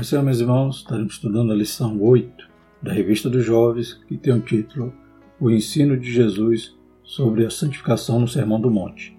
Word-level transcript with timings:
Mas, 0.00 0.06
Senhor, 0.06 0.24
meus 0.24 0.40
irmãos, 0.40 0.78
estaremos 0.78 1.12
estudando 1.12 1.52
a 1.52 1.54
lição 1.54 2.00
8 2.00 2.48
da 2.82 2.90
Revista 2.90 3.28
dos 3.28 3.44
Jovens, 3.44 3.92
que 4.08 4.16
tem 4.16 4.32
o 4.32 4.40
título 4.40 4.94
O 5.38 5.50
Ensino 5.50 5.94
de 5.94 6.10
Jesus 6.10 6.74
sobre 7.04 7.44
a 7.44 7.50
Santificação 7.50 8.18
no 8.18 8.26
Sermão 8.26 8.58
do 8.58 8.70
Monte. 8.70 9.14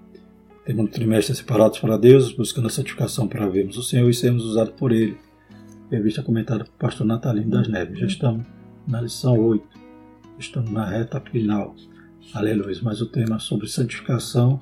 Temos 0.65 0.85
um 0.85 0.87
trimestre 0.87 1.35
separados 1.35 1.77
para 1.77 1.97
Deus, 1.97 2.33
buscando 2.33 2.65
a 2.65 2.71
santificação 2.71 3.27
para 3.27 3.47
vermos 3.47 3.77
o 3.77 3.83
Senhor 3.83 4.09
e 4.09 4.13
sermos 4.15 4.43
usados 4.43 4.73
por 4.73 4.91
Ele. 4.91 5.15
Revista 5.91 6.23
comentada 6.23 6.63
por 6.63 6.73
pastor 6.79 7.05
Natalino 7.05 7.51
das 7.51 7.67
Neves. 7.67 7.99
Já 7.99 8.07
estamos 8.07 8.43
na 8.87 9.01
lição 9.01 9.37
8, 9.37 9.63
estamos 10.39 10.71
na 10.71 10.89
reta 10.89 11.21
final. 11.21 11.75
Aleluia. 12.33 12.75
Mas 12.81 13.01
o 13.01 13.05
tema 13.05 13.37
sobre 13.37 13.67
santificação 13.67 14.59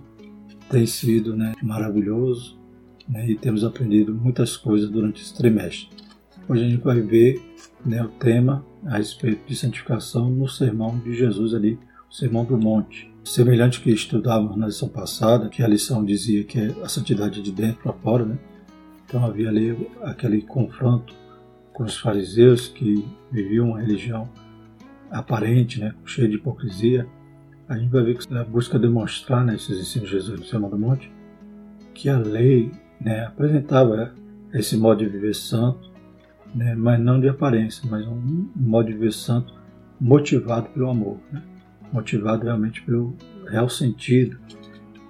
tem 0.69 0.85
sido 0.85 1.33
né, 1.33 1.53
maravilhoso 1.63 2.59
né, 3.07 3.25
e 3.25 3.35
temos 3.37 3.63
aprendido 3.63 4.13
muitas 4.13 4.57
coisas 4.57 4.89
durante 4.89 5.21
esse 5.21 5.33
trimestre. 5.33 6.08
Hoje 6.49 6.65
a 6.65 6.67
gente 6.67 6.83
vai 6.83 6.99
ver 6.99 7.39
né, 7.85 8.01
o 8.01 8.07
tema 8.07 8.65
a 8.83 8.97
respeito 8.97 9.47
de 9.47 9.55
santificação 9.55 10.31
no 10.31 10.47
sermão 10.47 10.97
de 10.97 11.13
Jesus 11.13 11.53
ali, 11.53 11.77
o 12.09 12.11
Sermão 12.11 12.43
do 12.43 12.57
Monte. 12.57 13.13
Semelhante 13.23 13.79
que 13.79 13.91
estudávamos 13.91 14.57
na 14.57 14.65
lição 14.65 14.89
passada, 14.89 15.47
que 15.47 15.61
a 15.61 15.67
lição 15.67 16.03
dizia 16.03 16.43
que 16.43 16.59
é 16.59 16.75
a 16.83 16.89
santidade 16.89 17.43
de 17.43 17.51
dentro 17.51 17.83
para 17.83 17.93
fora, 17.93 18.25
né? 18.25 18.39
Então 19.05 19.23
havia 19.23 19.47
ali 19.47 19.87
aquele 20.01 20.41
confronto 20.41 21.13
com 21.71 21.83
os 21.83 21.99
fariseus 21.99 22.67
que 22.67 23.05
viviam 23.31 23.67
uma 23.67 23.81
religião 23.81 24.27
aparente, 25.11 25.79
né, 25.79 25.93
cheia 26.03 26.27
de 26.27 26.37
hipocrisia. 26.37 27.07
A 27.67 27.77
gente 27.77 27.91
vai 27.91 28.01
ver 28.01 28.17
que 28.17 28.33
ela 28.33 28.43
busca 28.43 28.79
demonstrar 28.79 29.45
nesses 29.45 29.69
né, 29.69 29.81
ensinos 29.81 30.09
de 30.09 30.15
Jesus 30.15 30.39
no 30.39 30.45
Sermão 30.47 30.71
do 30.71 30.79
Monte 30.79 31.11
que 31.93 32.09
a 32.09 32.17
lei 32.17 32.71
né, 32.99 33.27
apresentava 33.27 34.15
esse 34.51 34.75
modo 34.75 35.05
de 35.05 35.09
viver 35.11 35.35
santo 35.35 35.88
né, 36.53 36.75
mas 36.75 36.99
não 36.99 37.19
de 37.19 37.29
aparência, 37.29 37.87
mas 37.89 38.05
um 38.07 38.49
modo 38.55 38.87
de 38.87 38.93
viver 38.93 39.13
santo 39.13 39.53
motivado 39.99 40.69
pelo 40.69 40.89
amor, 40.89 41.17
né? 41.31 41.43
motivado 41.91 42.45
realmente 42.45 42.81
pelo 42.83 43.15
real 43.47 43.69
sentido 43.69 44.39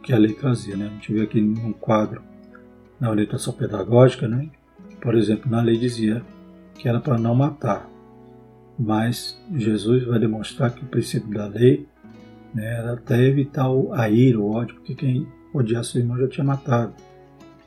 que 0.01 0.13
a 0.13 0.17
lei 0.17 0.33
trazia. 0.33 0.75
Né? 0.75 0.87
A 0.87 0.89
gente 0.89 1.13
vê 1.13 1.21
aqui 1.21 1.41
num 1.41 1.73
quadro 1.73 2.21
na 2.99 3.09
orientação 3.09 3.53
pedagógica, 3.53 4.27
né? 4.27 4.49
por 5.01 5.15
exemplo, 5.15 5.49
na 5.49 5.61
lei 5.61 5.77
dizia 5.77 6.21
que 6.75 6.87
era 6.87 6.99
para 6.99 7.17
não 7.17 7.35
matar, 7.35 7.89
mas 8.77 9.39
Jesus 9.53 10.05
vai 10.05 10.19
demonstrar 10.19 10.73
que 10.73 10.83
o 10.83 10.87
princípio 10.87 11.29
da 11.29 11.47
lei 11.47 11.87
né, 12.53 12.79
era 12.79 12.93
até 12.93 13.21
evitar 13.23 13.67
a 13.93 14.09
ira, 14.09 14.39
o 14.39 14.49
ódio, 14.49 14.75
porque 14.75 14.95
quem 14.95 15.27
odiasse 15.53 15.97
o 15.97 15.99
irmão 15.99 16.17
já 16.17 16.27
tinha 16.27 16.43
matado. 16.43 16.93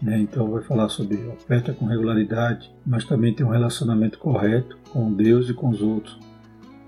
Né? 0.02 0.18
Então 0.18 0.50
vai 0.50 0.62
falar 0.62 0.88
sobre 0.88 1.16
oferta 1.28 1.72
com 1.72 1.86
regularidade, 1.86 2.74
mas 2.84 3.04
também 3.04 3.32
tem 3.32 3.46
um 3.46 3.50
relacionamento 3.50 4.18
correto 4.18 4.76
com 4.90 5.12
Deus 5.12 5.48
e 5.48 5.54
com 5.54 5.68
os 5.68 5.80
outros. 5.80 6.18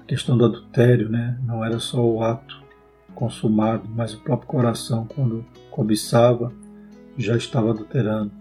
A 0.02 0.04
questão 0.04 0.36
do 0.36 0.44
adultério, 0.44 1.08
né? 1.08 1.38
não 1.44 1.64
era 1.64 1.78
só 1.78 2.04
o 2.04 2.22
ato 2.22 2.62
consumado, 3.14 3.88
mas 3.88 4.12
o 4.12 4.20
próprio 4.20 4.48
coração, 4.48 5.06
quando 5.06 5.44
cobiçava, 5.70 6.52
já 7.16 7.36
estava 7.36 7.70
adulterando. 7.70 8.32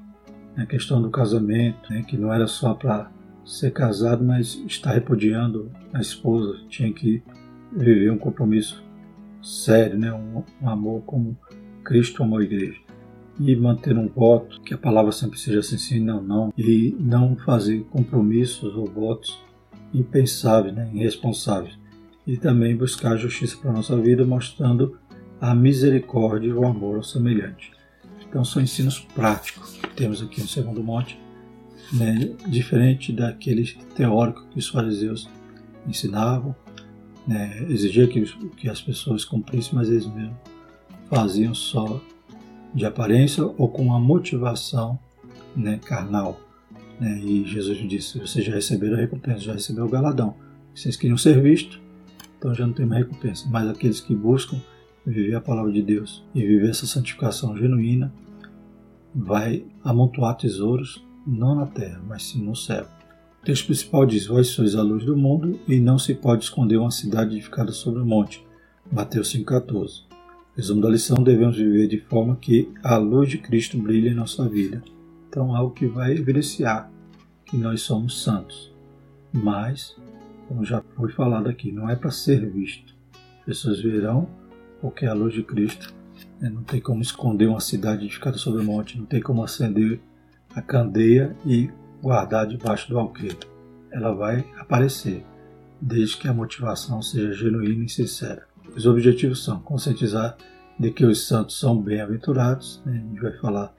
A 0.57 0.65
questão 0.65 0.99
do 0.99 1.11
casamento, 1.11 1.93
né? 1.93 2.01
que 2.01 2.17
não 2.17 2.33
era 2.33 2.47
só 2.47 2.73
para 2.73 3.11
ser 3.45 3.71
casado, 3.71 4.23
mas 4.23 4.55
estar 4.65 4.91
repudiando 4.91 5.71
a 5.93 6.01
esposa, 6.01 6.59
tinha 6.67 6.91
que 6.91 7.21
viver 7.71 8.11
um 8.11 8.17
compromisso 8.17 8.83
sério, 9.43 9.99
né? 9.99 10.11
um, 10.11 10.43
um 10.61 10.69
amor 10.69 11.03
como 11.03 11.37
Cristo 11.83 12.23
amou 12.23 12.39
a 12.39 12.43
igreja 12.43 12.82
e 13.39 13.55
manter 13.55 13.97
um 13.97 14.07
voto, 14.07 14.61
que 14.61 14.73
a 14.73 14.77
palavra 14.77 15.11
sempre 15.11 15.39
seja 15.39 15.59
assim, 15.59 15.77
sim, 15.77 15.99
não, 15.99 16.21
não, 16.21 16.53
e 16.57 16.95
não 16.99 17.35
fazer 17.35 17.83
compromissos 17.85 18.75
ou 18.75 18.85
votos 18.85 19.39
impensáveis, 19.93 20.73
né, 20.73 20.89
irresponsáveis. 20.93 21.77
E 22.25 22.37
também 22.37 22.75
buscar 22.75 23.13
a 23.13 23.17
justiça 23.17 23.57
para 23.57 23.71
a 23.71 23.73
nossa 23.73 23.97
vida, 23.97 24.25
mostrando 24.25 24.97
a 25.41 25.53
misericórdia 25.53 26.47
e 26.47 26.53
o 26.53 26.65
amor 26.65 26.97
ao 26.97 27.03
semelhante. 27.03 27.71
Então 28.27 28.45
são 28.45 28.61
ensinos 28.61 28.99
práticos 28.99 29.77
que 29.77 29.89
temos 29.89 30.21
aqui 30.21 30.41
no 30.41 30.47
Segundo 30.47 30.83
Monte, 30.83 31.19
né, 31.91 32.31
diferente 32.47 33.11
daquele 33.11 33.65
teórico 33.95 34.47
que 34.49 34.59
os 34.59 34.69
fariseus 34.69 35.29
ensinavam, 35.87 36.55
né, 37.27 37.65
exigia 37.69 38.07
que, 38.07 38.21
que 38.55 38.69
as 38.69 38.81
pessoas 38.81 39.25
cumprissem, 39.25 39.75
mas 39.75 39.89
eles 39.89 40.07
mesmos 40.07 40.37
faziam 41.09 41.53
só 41.53 42.01
de 42.73 42.85
aparência 42.85 43.43
ou 43.57 43.67
com 43.67 43.83
uma 43.83 43.99
motivação 43.99 44.97
né, 45.55 45.79
carnal. 45.85 46.39
Né? 46.99 47.19
E 47.19 47.45
Jesus 47.45 47.77
disse: 47.87 48.19
vocês 48.19 48.45
já 48.45 48.53
receberam 48.53 48.95
a 48.95 48.99
recompensa, 48.99 49.39
já 49.39 49.53
receberam 49.53 49.87
o 49.87 49.91
galadão. 49.91 50.35
Vocês 50.73 50.95
queriam 50.97 51.17
ser 51.17 51.41
vistos, 51.41 51.79
então 52.37 52.53
já 52.53 52.65
não 52.65 52.73
tem 52.73 52.85
mais 52.85 53.05
recompensa. 53.05 53.47
Mas 53.49 53.69
aqueles 53.69 54.01
que 54.01 54.15
buscam 54.15 54.59
viver 55.05 55.35
a 55.35 55.41
palavra 55.41 55.71
de 55.71 55.81
Deus 55.81 56.23
e 56.33 56.45
viver 56.45 56.69
essa 56.69 56.87
santificação 56.87 57.57
genuína, 57.57 58.13
vai 59.13 59.65
amontoar 59.83 60.35
tesouros 60.35 61.05
não 61.25 61.55
na 61.55 61.65
terra, 61.65 62.01
mas 62.07 62.23
sim 62.23 62.43
no 62.43 62.55
céu. 62.55 62.87
O 63.41 63.45
texto 63.45 63.65
principal 63.65 64.05
diz: 64.05 64.25
Vós 64.25 64.47
sois 64.47 64.75
a 64.75 64.81
luz 64.81 65.05
do 65.05 65.15
mundo 65.15 65.59
e 65.67 65.79
não 65.79 65.99
se 65.99 66.15
pode 66.15 66.43
esconder 66.43 66.77
uma 66.77 66.91
cidade 66.91 67.35
edificada 67.35 67.71
sobre 67.71 68.01
o 68.01 68.05
monte. 68.05 68.43
Mateus 68.91 69.33
5,14. 69.33 70.12
Resumo 70.55 70.81
da 70.81 70.89
lição: 70.89 71.23
devemos 71.23 71.57
viver 71.57 71.87
de 71.87 71.99
forma 71.99 72.35
que 72.35 72.71
a 72.83 72.97
luz 72.97 73.29
de 73.29 73.39
Cristo 73.39 73.77
brilhe 73.77 74.09
em 74.09 74.13
nossa 74.13 74.47
vida. 74.47 74.83
Então, 75.27 75.55
algo 75.55 75.73
que 75.73 75.87
vai 75.87 76.11
evidenciar 76.11 76.91
que 77.43 77.57
nós 77.57 77.81
somos 77.81 78.21
santos. 78.21 78.71
Mas, 79.31 79.95
como 80.47 80.63
já 80.63 80.83
foi 80.95 81.11
falado 81.11 81.49
aqui, 81.49 81.71
não 81.71 81.89
é 81.89 81.95
para 81.95 82.11
ser 82.11 82.47
visto. 82.51 82.93
As 83.39 83.45
pessoas 83.45 83.81
verão 83.81 84.29
porque 84.79 85.05
a 85.05 85.13
luz 85.13 85.33
de 85.33 85.41
Cristo 85.41 85.93
né, 86.39 86.49
não 86.49 86.61
tem 86.61 86.79
como 86.79 87.01
esconder 87.01 87.47
uma 87.47 87.59
cidade 87.59 88.05
edificada 88.05 88.37
sobre 88.37 88.61
o 88.61 88.65
monte, 88.65 88.97
não 88.97 89.05
tem 89.05 89.21
como 89.21 89.43
acender 89.43 89.99
a 90.53 90.61
candeia 90.61 91.35
e 91.45 91.71
guardar 92.01 92.45
debaixo 92.45 92.89
do 92.89 92.99
alqueire. 92.99 93.37
Ela 93.91 94.13
vai 94.13 94.45
aparecer, 94.59 95.25
desde 95.81 96.17
que 96.17 96.27
a 96.27 96.33
motivação 96.33 97.01
seja 97.01 97.33
genuína 97.33 97.85
e 97.85 97.89
sincera. 97.89 98.45
Os 98.75 98.85
objetivos 98.85 99.43
são 99.43 99.59
conscientizar 99.59 100.35
de 100.79 100.91
que 100.91 101.05
os 101.05 101.27
santos 101.27 101.59
são 101.59 101.79
bem-aventurados, 101.79 102.81
né? 102.85 102.93
a 102.93 103.09
gente 103.09 103.21
vai 103.21 103.33
falar 103.37 103.73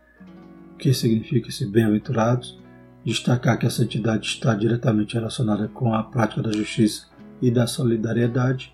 o 0.73 0.77
que 0.77 0.95
significa 0.95 1.49
esse 1.49 1.67
bem-aventurados, 1.67 2.61
destacar 3.05 3.59
que 3.59 3.67
a 3.67 3.71
santidade 3.71 4.27
está 4.27 4.55
diretamente 4.55 5.15
relacionada 5.15 5.69
com 5.69 5.93
a 5.93 6.03
prática 6.03 6.43
da 6.43 6.53
justiça 6.53 7.07
e 7.43 7.51
da 7.51 7.67
solidariedade 7.67 8.73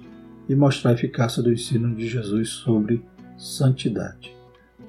e 0.48 0.54
mostrar 0.54 0.90
a 0.90 0.94
eficácia 0.94 1.42
do 1.42 1.52
ensino 1.52 1.94
de 1.94 2.08
Jesus 2.08 2.50
sobre 2.50 3.04
santidade. 3.36 4.36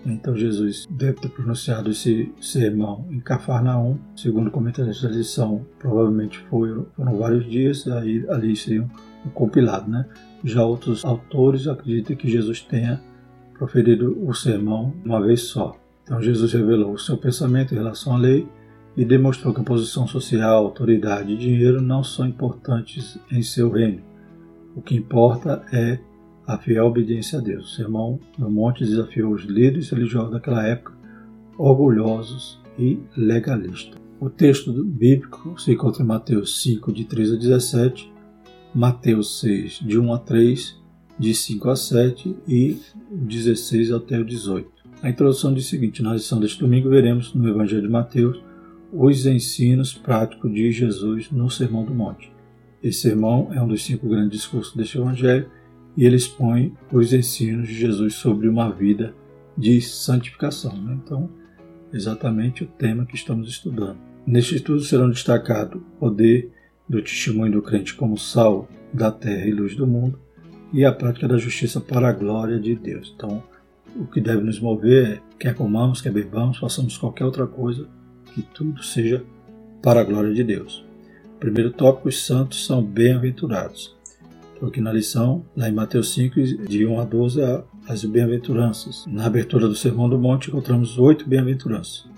Então 0.05 0.35
Jesus 0.35 0.87
deve 0.89 1.19
ter 1.21 1.29
pronunciado 1.29 1.91
esse 1.91 2.31
sermão 2.41 3.07
em 3.11 3.19
Cafarnaum, 3.19 3.99
segundo 4.15 4.49
comentários 4.49 5.01
da 5.01 5.09
lição, 5.09 5.65
provavelmente 5.77 6.39
foram, 6.49 6.87
vários 6.97 7.49
dias, 7.49 7.87
aí 7.87 8.25
ali 8.29 8.55
seria 8.55 8.83
um 8.83 9.29
compilado, 9.29 9.89
né? 9.89 10.05
Já 10.43 10.65
outros 10.65 11.05
autores 11.05 11.67
acreditam 11.67 12.15
que 12.15 12.29
Jesus 12.29 12.61
tenha 12.61 13.01
proferido 13.53 14.17
o 14.27 14.33
sermão 14.33 14.93
uma 15.05 15.21
vez 15.21 15.41
só. 15.41 15.75
Então 16.03 16.21
Jesus 16.21 16.53
revelou 16.53 16.93
o 16.93 16.99
seu 16.99 17.17
pensamento 17.17 17.73
em 17.73 17.77
relação 17.77 18.15
à 18.15 18.17
lei 18.17 18.47
e 18.97 19.05
demonstrou 19.05 19.53
que 19.53 19.61
a 19.61 19.63
posição 19.63 20.07
social, 20.07 20.65
autoridade 20.65 21.31
e 21.31 21.37
dinheiro 21.37 21.81
não 21.81 22.03
são 22.03 22.27
importantes 22.27 23.17
em 23.31 23.41
seu 23.41 23.69
reino. 23.69 24.01
O 24.75 24.81
que 24.81 24.95
importa 24.95 25.63
é 25.71 25.99
a 26.45 26.57
fiel 26.57 26.85
obediência 26.85 27.39
a 27.39 27.41
Deus. 27.41 27.71
O 27.71 27.75
sermão 27.75 28.19
no 28.37 28.49
monte 28.49 28.83
desafiou 28.83 29.33
os 29.33 29.43
líderes 29.43 29.89
religiosos 29.89 30.31
daquela 30.31 30.65
época, 30.65 30.93
orgulhosos 31.57 32.59
e 32.77 32.99
legalistas. 33.15 33.99
O 34.19 34.29
texto 34.29 34.71
bíblico 34.83 35.59
se 35.59 35.71
encontra 35.71 36.03
em 36.03 36.05
Mateus 36.05 36.61
5, 36.61 36.91
de 36.91 37.05
13 37.05 37.35
a 37.35 37.39
17, 37.39 38.10
Mateus 38.73 39.41
6, 39.41 39.81
de 39.85 39.99
1 39.99 40.13
a 40.13 40.17
3, 40.17 40.81
de 41.19 41.35
5 41.35 41.69
a 41.69 41.75
7 41.75 42.35
e 42.47 42.77
16 43.11 43.91
até 43.91 44.17
o 44.17 44.25
18. 44.25 44.69
A 45.03 45.09
introdução 45.09 45.53
diz 45.53 45.65
o 45.65 45.69
seguinte: 45.69 46.01
na 46.01 46.13
lição 46.13 46.39
deste 46.39 46.59
domingo 46.59 46.89
veremos 46.89 47.33
no 47.33 47.47
Evangelho 47.49 47.81
de 47.81 47.89
Mateus 47.89 48.41
os 48.93 49.25
ensinos 49.25 49.93
práticos 49.93 50.53
de 50.53 50.71
Jesus 50.71 51.29
no 51.31 51.49
Sermão 51.49 51.83
do 51.83 51.93
Monte. 51.93 52.31
Esse 52.81 53.01
sermão 53.01 53.49
é 53.53 53.61
um 53.61 53.67
dos 53.67 53.83
cinco 53.83 54.07
grandes 54.07 54.39
discursos 54.39 54.75
deste 54.75 54.97
Evangelho 54.97 55.49
e 55.95 56.05
ele 56.05 56.15
expõe 56.15 56.73
os 56.91 57.13
ensinos 57.13 57.67
de 57.67 57.73
Jesus 57.73 58.15
sobre 58.15 58.47
uma 58.47 58.71
vida 58.71 59.13
de 59.57 59.81
santificação. 59.81 60.75
Né? 60.81 60.97
Então, 61.03 61.29
exatamente 61.93 62.63
o 62.63 62.67
tema 62.67 63.05
que 63.05 63.15
estamos 63.15 63.49
estudando. 63.49 63.97
Neste 64.25 64.55
estudo 64.55 64.81
serão 64.81 65.09
destacados 65.09 65.81
poder 65.99 66.51
do 66.87 67.01
testemunho 67.01 67.51
do 67.51 67.61
crente 67.61 67.95
como 67.95 68.17
sal 68.17 68.67
da 68.93 69.11
terra 69.11 69.45
e 69.45 69.51
luz 69.51 69.75
do 69.75 69.87
mundo, 69.87 70.19
e 70.73 70.85
a 70.85 70.91
prática 70.91 71.27
da 71.27 71.37
justiça 71.37 71.79
para 71.79 72.09
a 72.09 72.13
glória 72.13 72.59
de 72.59 72.75
Deus. 72.75 73.13
Então, 73.15 73.43
o 73.95 74.05
que 74.05 74.21
deve 74.21 74.41
nos 74.41 74.59
mover 74.59 75.05
é, 75.05 75.21
quer 75.37 75.53
comamos, 75.53 76.01
quer 76.01 76.11
bebamos, 76.11 76.57
façamos 76.57 76.97
qualquer 76.97 77.25
outra 77.25 77.45
coisa, 77.45 77.87
que 78.33 78.41
tudo 78.41 78.81
seja 78.83 79.23
para 79.81 80.01
a 80.01 80.03
glória 80.03 80.33
de 80.33 80.43
Deus. 80.43 80.85
Primeiro 81.39 81.71
tópico, 81.71 82.07
os 82.07 82.25
santos 82.25 82.65
são 82.65 82.83
bem-aventurados. 82.83 83.95
Estou 84.53 84.69
aqui 84.69 84.79
na 84.79 84.93
lição, 84.93 85.43
lá 85.57 85.67
em 85.67 85.73
Mateus 85.73 86.13
5, 86.13 86.39
de 86.67 86.85
1 86.85 86.99
a 86.99 87.03
12, 87.03 87.41
as 87.87 88.05
bem-aventuranças. 88.05 89.05
Na 89.07 89.25
abertura 89.25 89.67
do 89.67 89.75
Sermão 89.75 90.07
do 90.07 90.19
Monte 90.19 90.49
encontramos 90.49 90.99
oito 90.99 91.27
bem-aventuranças. 91.27 92.10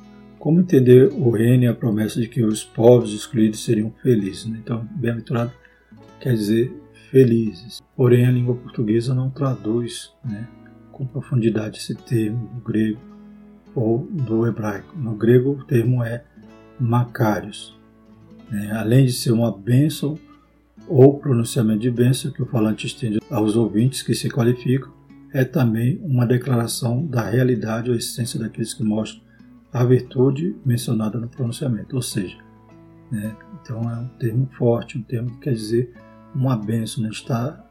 Como 0.44 0.60
entender 0.60 1.08
o 1.14 1.38
e 1.38 1.68
a 1.68 1.74
promessa 1.74 2.20
de 2.20 2.28
que 2.28 2.44
os 2.44 2.66
povos 2.66 3.14
excluídos 3.14 3.64
seriam 3.64 3.94
felizes? 4.02 4.46
Né? 4.46 4.60
Então, 4.62 4.86
bem-aventurado 4.94 5.54
quer 6.20 6.34
dizer 6.34 6.70
felizes. 7.10 7.82
Porém, 7.96 8.26
a 8.26 8.32
língua 8.32 8.54
portuguesa 8.54 9.16
não 9.16 9.30
traduz 9.30 10.12
né, 10.22 10.46
com 10.92 11.06
profundidade 11.06 11.78
esse 11.78 11.96
termo 11.96 12.46
do 12.56 12.60
grego 12.60 13.00
ou 13.74 14.06
do 14.12 14.46
hebraico. 14.46 15.00
No 15.00 15.16
grego, 15.16 15.52
o 15.52 15.64
termo 15.64 16.04
é 16.04 16.26
macários. 16.78 17.80
Né? 18.52 18.70
Além 18.74 19.06
de 19.06 19.14
ser 19.14 19.32
uma 19.32 19.50
bênção 19.50 20.20
ou 20.90 21.20
pronunciamento 21.20 21.80
de 21.80 21.90
bênção 21.90 22.32
que 22.32 22.44
o 22.44 22.48
falante 22.48 22.86
estende 22.86 23.22
aos 23.32 23.56
ouvintes 23.56 24.02
que 24.02 24.14
se 24.14 24.30
qualificam, 24.30 24.92
é 25.34 25.46
também 25.46 26.02
uma 26.04 26.26
declaração 26.26 27.06
da 27.06 27.30
realidade 27.30 27.90
ou 27.90 27.96
essência 27.96 28.38
daqueles 28.38 28.74
que 28.74 28.84
mostram 28.84 29.23
a 29.74 29.84
virtude 29.84 30.56
mencionada 30.64 31.20
no 31.20 31.28
pronunciamento. 31.28 31.96
Ou 31.96 32.02
seja, 32.02 32.38
né, 33.12 33.36
então 33.62 33.82
é 33.90 33.98
um 33.98 34.08
termo 34.20 34.48
forte, 34.58 34.98
um 34.98 35.02
termo 35.02 35.32
que 35.32 35.40
quer 35.40 35.54
dizer 35.54 35.94
uma 36.36 36.56
bênção, 36.56 37.04
né, 37.04 37.10
está 37.10 37.66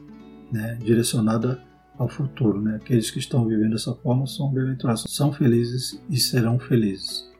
né, 0.50 0.76
direcionada 0.82 1.62
ao 1.96 2.08
futuro. 2.08 2.60
Né? 2.60 2.76
Aqueles 2.76 3.10
que 3.10 3.18
estão 3.18 3.46
vivendo 3.46 3.72
dessa 3.72 3.94
forma 3.94 4.26
são 4.26 4.52
bem-aventurados, 4.52 5.04
são 5.08 5.32
felizes 5.32 6.02
e 6.10 6.16
serão 6.16 6.58
felizes. 6.58 7.30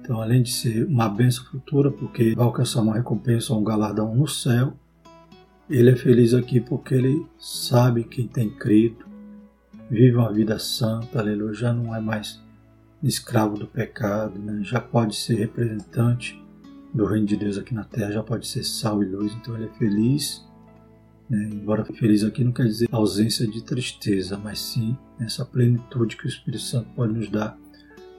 Então, 0.00 0.20
além 0.20 0.42
de 0.42 0.52
ser 0.52 0.86
uma 0.86 1.08
bênção 1.08 1.44
futura, 1.46 1.90
porque 1.90 2.34
vai 2.34 2.44
alcançar 2.44 2.80
uma 2.80 2.94
recompensa 2.94 3.52
ou 3.52 3.60
um 3.60 3.64
galardão 3.64 4.14
no 4.14 4.26
céu, 4.26 4.72
ele 5.68 5.90
é 5.90 5.96
feliz 5.96 6.32
aqui 6.32 6.60
porque 6.60 6.94
ele 6.94 7.26
sabe 7.36 8.04
quem 8.04 8.28
tem 8.28 8.48
crido, 8.48 9.04
vive 9.90 10.16
uma 10.16 10.32
vida 10.32 10.60
santa, 10.60 11.18
aleluia, 11.18 11.52
já 11.52 11.72
não 11.72 11.94
é 11.94 12.00
mais 12.00 12.40
escravo 13.02 13.56
do 13.56 13.66
pecado, 13.66 14.38
né? 14.38 14.60
já 14.62 14.80
pode 14.80 15.16
ser 15.16 15.34
representante 15.34 16.42
do 16.92 17.04
reino 17.04 17.26
de 17.26 17.36
Deus 17.36 17.58
aqui 17.58 17.74
na 17.74 17.84
terra, 17.84 18.12
já 18.12 18.22
pode 18.22 18.46
ser 18.46 18.64
sal 18.64 19.02
e 19.02 19.06
luz, 19.06 19.32
então 19.34 19.54
ele 19.54 19.66
é 19.66 19.78
feliz. 19.78 20.44
Né? 21.28 21.50
Embora 21.52 21.84
feliz 21.84 22.24
aqui 22.24 22.42
não 22.42 22.52
quer 22.52 22.64
dizer 22.64 22.88
ausência 22.90 23.46
de 23.46 23.62
tristeza, 23.62 24.38
mas 24.38 24.58
sim 24.60 24.96
essa 25.20 25.44
plenitude 25.44 26.16
que 26.16 26.26
o 26.26 26.28
Espírito 26.28 26.62
Santo 26.62 26.88
pode 26.94 27.12
nos 27.12 27.28
dar 27.28 27.58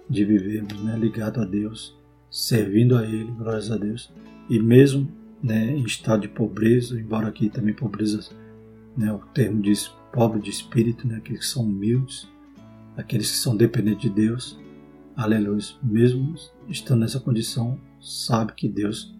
de 0.10 0.24
vivermos 0.24 0.82
né? 0.84 0.98
ligado 0.98 1.42
a 1.42 1.46
Deus, 1.46 1.98
servindo 2.30 2.98
a 2.98 3.04
Ele, 3.04 3.32
glórias 3.32 3.72
a 3.72 3.78
Deus, 3.78 4.14
e 4.50 4.60
mesmo 4.60 5.12
né, 5.42 5.72
em 5.72 5.84
estado 5.84 6.22
de 6.22 6.28
pobreza, 6.28 7.00
embora 7.00 7.28
aqui 7.28 7.50
também 7.50 7.74
pobreza, 7.74 8.22
né, 8.96 9.12
o 9.12 9.20
termo 9.20 9.62
diz 9.62 9.92
pobre 10.12 10.42
de 10.42 10.50
espírito, 10.50 11.08
né, 11.08 11.18
aqueles 11.18 11.42
que 11.42 11.48
são 11.48 11.64
humildes, 11.64 12.28
aqueles 12.96 13.30
que 13.32 13.38
são 13.38 13.56
dependentes 13.56 14.02
de 14.02 14.10
Deus, 14.10 14.60
aleluia, 15.18 15.64
mesmo 15.81 16.36
estando 16.69 17.02
nessa 17.02 17.19
condição, 17.19 17.80
sabe 18.00 18.54
que 18.54 18.69
Deus 18.69 19.16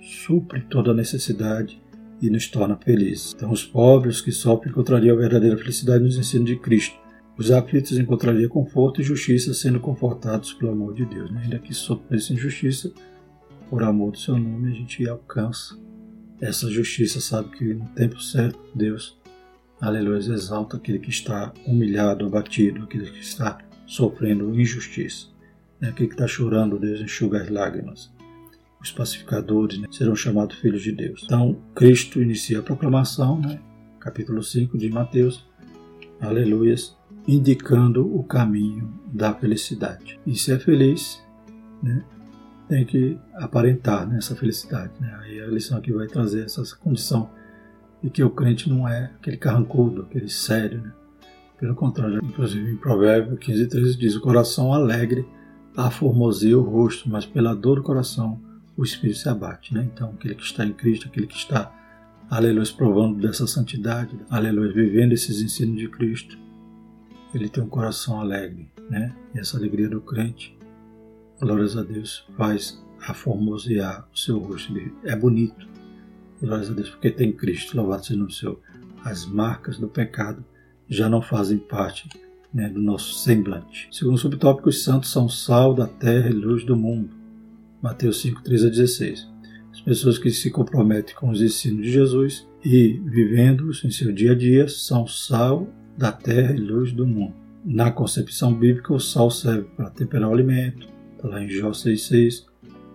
supre 0.00 0.60
toda 0.62 0.90
a 0.90 0.94
necessidade 0.94 1.80
e 2.20 2.28
nos 2.28 2.48
torna 2.48 2.76
felizes. 2.76 3.32
Então, 3.34 3.50
os 3.50 3.64
pobres 3.64 4.20
que 4.20 4.32
sofrem 4.32 4.70
encontrariam 4.70 5.16
a 5.16 5.20
verdadeira 5.20 5.56
felicidade 5.56 6.02
nos 6.02 6.18
ensinos 6.18 6.46
de 6.46 6.56
Cristo. 6.56 6.96
Os 7.38 7.50
aflitos 7.50 7.98
encontrariam 7.98 8.48
conforto 8.48 9.00
e 9.00 9.04
justiça 9.04 9.52
sendo 9.52 9.78
confortados 9.78 10.52
pelo 10.54 10.72
amor 10.72 10.94
de 10.94 11.04
Deus. 11.04 11.30
Né? 11.30 11.42
Ainda 11.44 11.58
que 11.58 11.74
sofressem 11.74 12.36
injustiça, 12.36 12.92
por 13.68 13.82
amor 13.82 14.12
do 14.12 14.18
seu 14.18 14.36
nome, 14.38 14.70
a 14.70 14.74
gente 14.74 15.06
alcança 15.08 15.78
essa 16.40 16.70
justiça, 16.70 17.20
sabe 17.20 17.50
que 17.50 17.74
no 17.74 17.86
tempo 17.90 18.20
certo, 18.20 18.58
Deus, 18.74 19.18
aleluia, 19.80 20.18
exalta 20.18 20.76
aquele 20.76 20.98
que 20.98 21.10
está 21.10 21.52
humilhado, 21.66 22.26
abatido, 22.26 22.84
aquele 22.84 23.10
que 23.10 23.20
está 23.20 23.58
sofrendo 23.86 24.58
injustiça. 24.58 25.28
Né? 25.80 25.88
Aquele 25.88 26.08
que 26.08 26.14
está 26.14 26.26
chorando, 26.26 26.78
Deus 26.78 27.00
enxuga 27.00 27.42
as 27.42 27.48
lágrimas. 27.48 28.12
Os 28.80 28.90
pacificadores 28.90 29.78
né, 29.78 29.88
serão 29.90 30.14
chamados 30.14 30.56
filhos 30.56 30.82
de 30.82 30.92
Deus. 30.92 31.22
Então, 31.24 31.56
Cristo 31.74 32.20
inicia 32.20 32.60
a 32.60 32.62
proclamação, 32.62 33.40
né? 33.40 33.58
capítulo 33.98 34.42
5 34.42 34.78
de 34.78 34.88
Mateus, 34.88 35.46
aleluias, 36.20 36.96
indicando 37.26 38.06
o 38.16 38.22
caminho 38.22 38.92
da 39.12 39.34
felicidade. 39.34 40.20
E 40.26 40.36
ser 40.36 40.60
feliz, 40.60 41.22
né? 41.82 42.04
tem 42.68 42.84
que 42.84 43.18
aparentar 43.34 44.08
né, 44.08 44.18
essa 44.18 44.34
felicidade. 44.36 44.92
Né? 45.00 45.12
Aí 45.22 45.40
a 45.40 45.46
lição 45.46 45.78
aqui 45.78 45.92
vai 45.92 46.06
trazer 46.06 46.44
essa 46.44 46.62
condição 46.76 47.30
de 48.02 48.10
que 48.10 48.22
o 48.22 48.30
crente 48.30 48.68
não 48.68 48.88
é 48.88 49.12
aquele 49.18 49.36
carrancudo, 49.36 50.02
aquele 50.02 50.28
sério. 50.28 50.80
Né? 50.80 50.92
Pelo 51.58 51.74
contrário, 51.74 52.20
inclusive 52.22 52.70
em 52.70 52.76
Provérbio 52.76 53.36
15, 53.36 53.66
13 53.68 53.98
diz: 53.98 54.14
O 54.14 54.20
coração 54.20 54.72
alegre 54.72 55.26
aformoseia 55.76 56.58
o 56.58 56.62
rosto, 56.62 57.08
mas 57.08 57.26
pela 57.26 57.54
dor 57.54 57.76
do 57.76 57.82
coração 57.82 58.40
o 58.76 58.84
espírito 58.84 59.18
se 59.18 59.28
abate. 59.28 59.74
Né? 59.74 59.88
Então, 59.92 60.10
aquele 60.10 60.34
que 60.34 60.42
está 60.42 60.64
em 60.64 60.72
Cristo, 60.72 61.08
aquele 61.08 61.26
que 61.26 61.36
está, 61.36 61.72
aleluia, 62.30 62.66
provando 62.76 63.20
dessa 63.20 63.46
santidade, 63.46 64.18
aleluia, 64.30 64.72
vivendo 64.72 65.12
esses 65.12 65.40
ensinos 65.40 65.78
de 65.78 65.88
Cristo, 65.88 66.38
ele 67.34 67.48
tem 67.48 67.62
um 67.62 67.68
coração 67.68 68.20
alegre. 68.20 68.70
Né? 68.88 69.14
E 69.34 69.38
essa 69.38 69.56
alegria 69.56 69.88
do 69.88 70.00
crente 70.00 70.56
glórias 71.40 71.76
a 71.76 71.82
Deus, 71.82 72.26
faz 72.36 72.82
aformosear 73.06 74.08
o 74.12 74.18
seu 74.18 74.38
rosto. 74.38 74.72
É 75.04 75.14
bonito, 75.14 75.68
glórias 76.40 76.70
a 76.70 76.74
Deus, 76.74 76.90
porque 76.90 77.10
tem 77.10 77.32
Cristo, 77.32 77.76
louvado 77.76 78.04
seja 78.04 78.22
o 78.22 78.30
Senhor. 78.30 78.60
As 79.04 79.26
marcas 79.26 79.78
do 79.78 79.88
pecado 79.88 80.44
já 80.88 81.08
não 81.08 81.22
fazem 81.22 81.58
parte 81.58 82.08
né, 82.56 82.70
do 82.70 82.80
nosso 82.80 83.12
semblante. 83.18 83.86
Segundo 83.92 84.16
subtópico, 84.16 84.70
os 84.70 84.82
santos 84.82 85.10
são 85.10 85.28
sal 85.28 85.74
da 85.74 85.86
terra 85.86 86.30
e 86.30 86.32
luz 86.32 86.64
do 86.64 86.74
mundo. 86.74 87.10
Mateus 87.82 88.22
5, 88.22 88.42
13 88.42 88.66
a 88.66 88.70
16. 88.70 89.28
As 89.70 89.80
pessoas 89.82 90.16
que 90.16 90.30
se 90.30 90.50
comprometem 90.50 91.14
com 91.14 91.28
os 91.28 91.42
ensinos 91.42 91.84
de 91.84 91.92
Jesus 91.92 92.48
e 92.64 92.98
vivendo-os 93.04 93.84
em 93.84 93.90
seu 93.90 94.10
dia 94.10 94.32
a 94.32 94.34
dia 94.34 94.66
são 94.68 95.06
sal 95.06 95.68
da 95.98 96.10
terra 96.10 96.54
e 96.54 96.58
luz 96.58 96.92
do 96.92 97.06
mundo. 97.06 97.34
Na 97.62 97.90
concepção 97.90 98.54
bíblica, 98.54 98.94
o 98.94 98.98
sal 98.98 99.30
serve 99.30 99.68
para 99.76 99.90
temperar 99.90 100.30
o 100.30 100.32
alimento, 100.32 100.88
está 101.14 101.28
lá 101.28 101.42
em 101.42 101.50
Jó 101.50 101.72
6,6, 101.72 102.46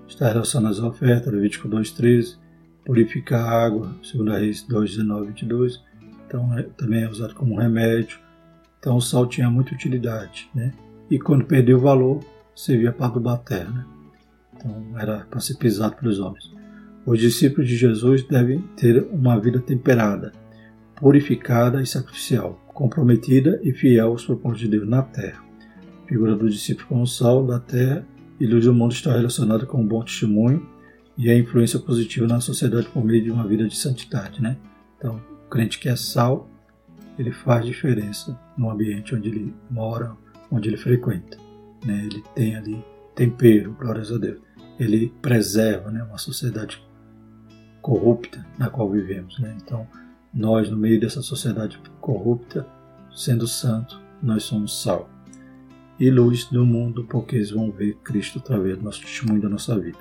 está 0.08 0.28
relacionado 0.28 0.72
às 0.72 0.80
ofertas, 0.80 1.32
Levítico 1.32 1.70
2,13, 1.70 2.38
purificar 2.84 3.46
a 3.46 3.66
água, 3.66 3.96
2 4.12 4.40
Reis 4.40 4.66
2,19 4.68 5.28
22, 5.28 5.84
então 6.26 6.58
é, 6.58 6.64
também 6.64 7.04
é 7.04 7.10
usado 7.10 7.36
como 7.36 7.60
remédio. 7.60 8.18
Então 8.82 8.98
o 8.98 9.02
sal 9.02 9.28
tinha 9.28 9.48
muita 9.48 9.76
utilidade, 9.76 10.50
né? 10.56 10.74
E 11.08 11.20
quando 11.20 11.46
perdeu 11.46 11.78
o 11.78 11.82
valor, 11.82 12.20
servia 12.56 12.92
para 12.92 13.06
adubar 13.06 13.36
a 13.36 13.38
terra, 13.38 13.70
né? 13.70 13.86
Então 14.56 14.86
era 14.98 15.20
para 15.30 15.40
ser 15.40 15.56
pisado 15.56 15.96
pelos 15.98 16.20
homens. 16.20 16.52
Os 17.06 17.20
discípulos 17.20 17.70
de 17.70 17.78
Jesus 17.78 18.24
devem 18.28 18.60
ter 18.76 19.08
uma 19.12 19.40
vida 19.40 19.60
temperada, 19.60 20.32
purificada 20.96 21.80
e 21.80 21.86
sacrificial, 21.86 22.60
comprometida 22.74 23.60
e 23.64 23.72
fiel 23.72 24.08
aos 24.10 24.26
propósitos 24.26 24.62
de 24.62 24.68
Deus 24.70 24.90
na 24.90 25.04
terra. 25.04 25.44
A 26.04 26.08
figura 26.08 26.36
do 26.36 26.50
discípulo 26.50 26.88
como 26.88 27.08
sal 27.08 27.46
da 27.46 27.60
terra 27.60 28.04
e 28.40 28.48
luz 28.48 28.66
do 28.66 28.74
mundo 28.74 28.94
está 28.94 29.16
relacionada 29.16 29.68
com 29.68 29.80
um 29.80 29.88
bom 29.88 30.04
testemunho 30.04 30.68
e 31.16 31.30
a 31.30 31.38
influência 31.38 31.78
positiva 31.78 32.26
na 32.26 32.40
sociedade 32.40 32.88
por 32.88 33.06
meio 33.06 33.24
de 33.24 33.30
uma 33.30 33.48
vida 33.48 33.68
de 33.68 33.78
santidade, 33.78 34.42
né? 34.42 34.58
Então, 34.98 35.22
o 35.46 35.50
crente 35.50 35.78
que 35.78 35.88
é 35.88 35.96
sal, 35.96 36.50
ele 37.22 37.32
faz 37.32 37.66
diferença 37.66 38.38
no 38.58 38.70
ambiente 38.70 39.16
onde 39.16 39.30
ele 39.30 39.54
mora, 39.70 40.16
onde 40.52 40.70
ele 40.70 40.78
frequenta, 40.78 41.38
né? 41.86 42.04
Ele 42.06 42.24
tem 42.36 42.56
ali 42.56 42.84
tempero, 43.16 43.76
glórias 43.80 44.12
a 44.12 44.18
Deus. 44.18 44.40
Ele 44.80 45.14
preserva, 45.22 45.92
né, 45.92 46.04
uma 46.04 46.18
sociedade 46.18 46.84
corrupta 47.82 48.46
na 48.58 48.70
qual 48.70 48.90
vivemos, 48.90 49.40
né? 49.40 49.56
Então, 49.64 49.88
nós 50.34 50.70
no 50.70 50.78
meio 50.78 51.00
dessa 51.00 51.22
sociedade 51.22 51.80
corrupta, 52.00 52.66
sendo 53.14 53.48
santo, 53.48 54.02
nós 54.22 54.44
somos 54.44 54.82
sal 54.82 55.10
e 56.00 56.10
luz 56.10 56.46
do 56.46 56.66
mundo, 56.66 57.04
porque 57.04 57.36
eles 57.36 57.52
vão 57.52 57.72
ver 57.72 57.96
Cristo 58.04 58.40
através 58.40 58.78
do 58.78 58.84
nosso 58.84 59.02
testemunho 59.02 59.42
da 59.42 59.50
nossa 59.50 59.78
vida. 59.80 60.00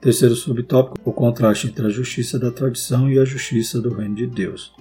Terceiro 0.00 0.34
subtópico, 0.34 1.08
o 1.08 1.12
contraste 1.12 1.68
entre 1.68 1.86
a 1.86 1.90
justiça 1.90 2.38
da 2.38 2.50
tradição 2.50 3.08
e 3.08 3.18
a 3.18 3.24
justiça 3.24 3.80
do 3.80 3.94
reino 3.94 4.16
de 4.16 4.26
Deus. 4.26 4.74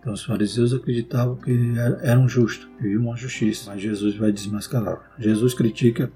Então 0.00 0.12
os 0.12 0.24
fariseus 0.24 0.72
acreditavam 0.72 1.36
que 1.36 1.74
eram 2.02 2.28
justos, 2.28 2.68
viviam 2.80 3.02
uma 3.02 3.16
justiça, 3.16 3.70
mas 3.70 3.82
Jesus 3.82 4.16
vai 4.16 4.32
desmascarar. 4.32 5.12
Jesus 5.18 5.54
critica 5.54 6.10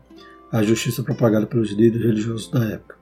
a 0.50 0.62
justiça 0.62 1.02
propagada 1.02 1.46
pelos 1.46 1.70
líderes 1.70 2.06
religiosos 2.06 2.50
da 2.50 2.64
época. 2.64 2.96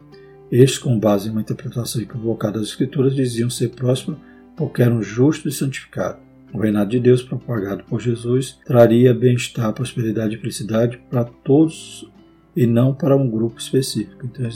Estes, 0.51 0.79
com 0.79 0.99
base 0.99 1.29
em 1.29 1.33
uma 1.33 1.41
interpretação 1.41 2.01
equivocada 2.03 2.59
das 2.59 2.69
Escrituras, 2.69 3.15
diziam 3.15 3.51
ser 3.51 3.69
prósperos 3.69 4.19
porque 4.57 4.83
eram 4.83 5.03
justos 5.03 5.55
e 5.55 5.59
santificados. 5.59 6.21
O 6.53 6.59
reinado 6.59 6.91
de 6.91 6.99
Deus 6.99 7.23
propagado 7.23 7.85
por 7.85 8.01
Jesus 8.01 8.59
traria 8.67 9.15
bem-estar, 9.15 9.73
prosperidade 9.73 10.35
e 10.35 10.39
felicidade 10.39 11.01
para 11.09 11.25
todos 11.25 12.11
e 12.57 12.67
não 12.67 12.93
para 12.93 13.17
um 13.17 13.31
grupo 13.31 13.61
específico. 13.61 14.27
Então, 14.27 14.49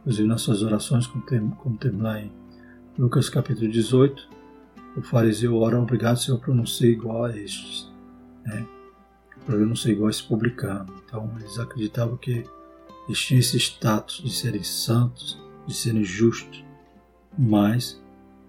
inclusive 0.00 0.28
nas 0.28 0.42
suas 0.42 0.62
orações, 0.62 1.06
como 1.06 1.24
como 1.56 1.76
temos 1.76 2.02
lá 2.02 2.20
em 2.20 2.32
Lucas 2.98 3.28
capítulo 3.28 3.70
18, 3.70 4.28
o 4.96 5.02
fariseu 5.02 5.56
ora, 5.56 5.80
obrigado 5.80 6.16
Senhor 6.16 6.38
por 6.38 6.54
não 6.54 6.66
ser 6.66 6.90
igual 6.90 7.24
a 7.24 7.36
estes, 7.36 7.90
né? 8.44 8.66
por 9.46 9.54
eu 9.54 9.66
não 9.66 9.76
ser 9.76 9.92
igual 9.92 10.08
a 10.08 10.10
esse 10.10 10.22
publicano. 10.22 10.92
Então 11.04 11.30
eles 11.38 11.58
acreditavam 11.58 12.16
que 12.16 12.44
eles 13.06 13.18
tinham 13.18 13.40
esse 13.40 13.56
status 13.56 14.22
de 14.22 14.30
serem 14.30 14.62
santos, 14.62 15.40
de 15.66 15.74
serem 15.74 16.04
justos, 16.04 16.64
mas 17.38 18.00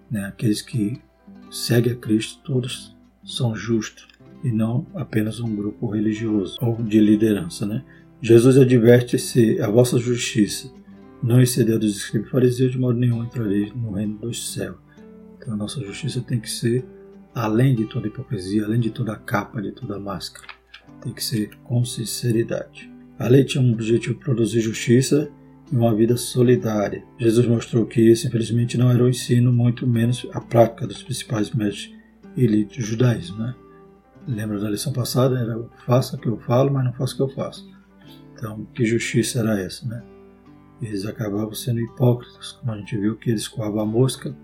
né, 0.09 0.25
aqueles 0.25 0.61
que 0.61 1.01
seguem 1.49 1.93
a 1.93 1.95
Cristo, 1.95 2.41
todos 2.43 2.95
são 3.23 3.55
justos 3.55 4.07
e 4.43 4.51
não 4.51 4.85
apenas 4.95 5.39
um 5.39 5.55
grupo 5.55 5.87
religioso 5.87 6.57
ou 6.61 6.75
de 6.81 6.99
liderança. 6.99 7.65
Né? 7.65 7.83
Jesus 8.21 8.57
adverte 8.57 9.17
se 9.17 9.59
a 9.61 9.69
vossa 9.69 9.97
justiça 9.97 10.71
não 11.21 11.41
exceder 11.41 11.77
dos 11.77 11.95
escribas 11.95 12.31
fariseus, 12.31 12.71
de 12.71 12.79
modo 12.79 12.97
nenhum 12.97 13.23
entrareis 13.23 13.73
no 13.73 13.91
reino 13.91 14.17
dos 14.17 14.53
céus. 14.53 14.77
Então 15.41 15.55
a 15.55 15.57
nossa 15.57 15.81
justiça 15.81 16.21
tem 16.21 16.39
que 16.39 16.49
ser 16.49 16.85
além 17.33 17.75
de 17.75 17.85
toda 17.85 18.07
hipocrisia, 18.07 18.65
além 18.65 18.79
de 18.79 18.91
toda 18.91 19.15
capa, 19.15 19.61
de 19.61 19.71
toda 19.71 19.99
máscara. 19.99 20.47
Tem 21.01 21.11
que 21.11 21.23
ser 21.23 21.49
com 21.63 21.83
sinceridade. 21.83 22.91
A 23.17 23.27
lei 23.27 23.43
tinha 23.43 23.63
um 23.63 23.73
objetivo 23.73 24.19
produzir 24.19 24.61
justiça 24.61 25.29
e 25.71 25.75
uma 25.75 25.95
vida 25.95 26.15
solidária. 26.17 27.03
Jesus 27.17 27.47
mostrou 27.47 27.85
que 27.85 28.09
esse, 28.09 28.27
infelizmente, 28.27 28.77
não 28.77 28.91
era 28.91 29.03
o 29.03 29.09
ensino, 29.09 29.51
muito 29.51 29.87
menos 29.87 30.27
a 30.33 30.41
prática 30.41 30.85
dos 30.85 31.01
principais 31.01 31.51
mestres 31.51 31.95
elites 32.37 32.77
do 32.77 32.83
judaísmo. 32.83 33.37
Né? 33.37 33.55
Lembra 34.27 34.59
da 34.59 34.69
lição 34.69 34.93
passada? 34.93 35.39
Era 35.39 35.59
faça 35.85 36.15
o 36.15 36.19
que 36.19 36.27
eu 36.27 36.37
falo, 36.37 36.71
mas 36.71 36.85
não 36.85 36.93
faça 36.93 37.13
o 37.13 37.17
que 37.17 37.23
eu 37.23 37.29
faço. 37.29 37.67
Então, 38.33 38.65
que 38.75 38.85
justiça 38.85 39.39
era 39.39 39.59
essa? 39.59 39.87
Né? 39.87 40.03
Eles 40.81 41.05
acabavam 41.05 41.53
sendo 41.53 41.79
hipócritas, 41.79 42.53
como 42.53 42.71
a 42.71 42.77
gente 42.77 42.97
viu 42.97 43.15
que 43.15 43.29
eles 43.29 43.47
coavam 43.47 43.81
a 43.81 43.85
mosca 43.85 44.35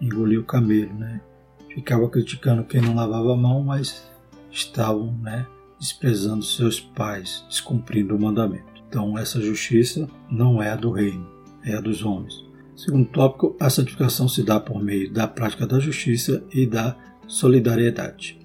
e 0.00 0.06
engoliam 0.06 0.42
o 0.42 0.46
camelo. 0.46 0.92
Né? 0.94 1.20
Ficava 1.68 2.08
criticando 2.08 2.64
quem 2.64 2.80
não 2.80 2.94
lavava 2.94 3.32
a 3.32 3.36
mão, 3.36 3.62
mas 3.62 4.08
estavam 4.50 5.12
né, 5.18 5.46
desprezando 5.78 6.44
seus 6.44 6.80
pais, 6.80 7.44
descumprindo 7.48 8.14
o 8.14 8.20
mandamento. 8.20 8.70
Então, 8.88 9.16
essa 9.16 9.40
justiça 9.40 10.08
não 10.30 10.62
é 10.62 10.70
a 10.70 10.76
do 10.76 10.90
reino, 10.90 11.26
é 11.64 11.74
a 11.74 11.80
dos 11.80 12.04
homens. 12.04 12.44
Segundo 12.76 13.06
tópico, 13.06 13.56
a 13.60 13.68
santificação 13.68 14.28
se 14.28 14.42
dá 14.42 14.58
por 14.58 14.82
meio 14.82 15.12
da 15.12 15.28
prática 15.28 15.66
da 15.66 15.78
justiça 15.78 16.42
e 16.52 16.66
da 16.66 16.96
solidariedade. 17.28 18.40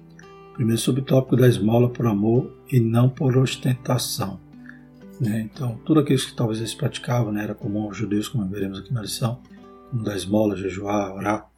Primeiro 0.54 0.80
subtópico 0.80 1.36
da 1.36 1.48
esmola 1.48 1.88
por 1.88 2.06
amor 2.06 2.54
e 2.70 2.78
não 2.78 3.08
por 3.08 3.36
ostentação. 3.36 4.38
Né? 5.20 5.48
Então, 5.50 5.80
tudo 5.84 6.00
aquilo 6.00 6.18
que 6.18 6.34
talvez 6.34 6.58
eles 6.58 6.74
praticavam 6.74 7.32
né, 7.32 7.42
era 7.42 7.54
comum 7.54 7.84
aos 7.84 7.96
judeus, 7.96 8.28
como 8.28 8.46
veremos 8.46 8.78
aqui 8.78 8.92
na 8.92 9.02
lição, 9.02 9.40
como 9.90 10.02
da 10.02 10.14
esmola, 10.14 10.56
jejuar, 10.56 11.14
orar. 11.14 11.50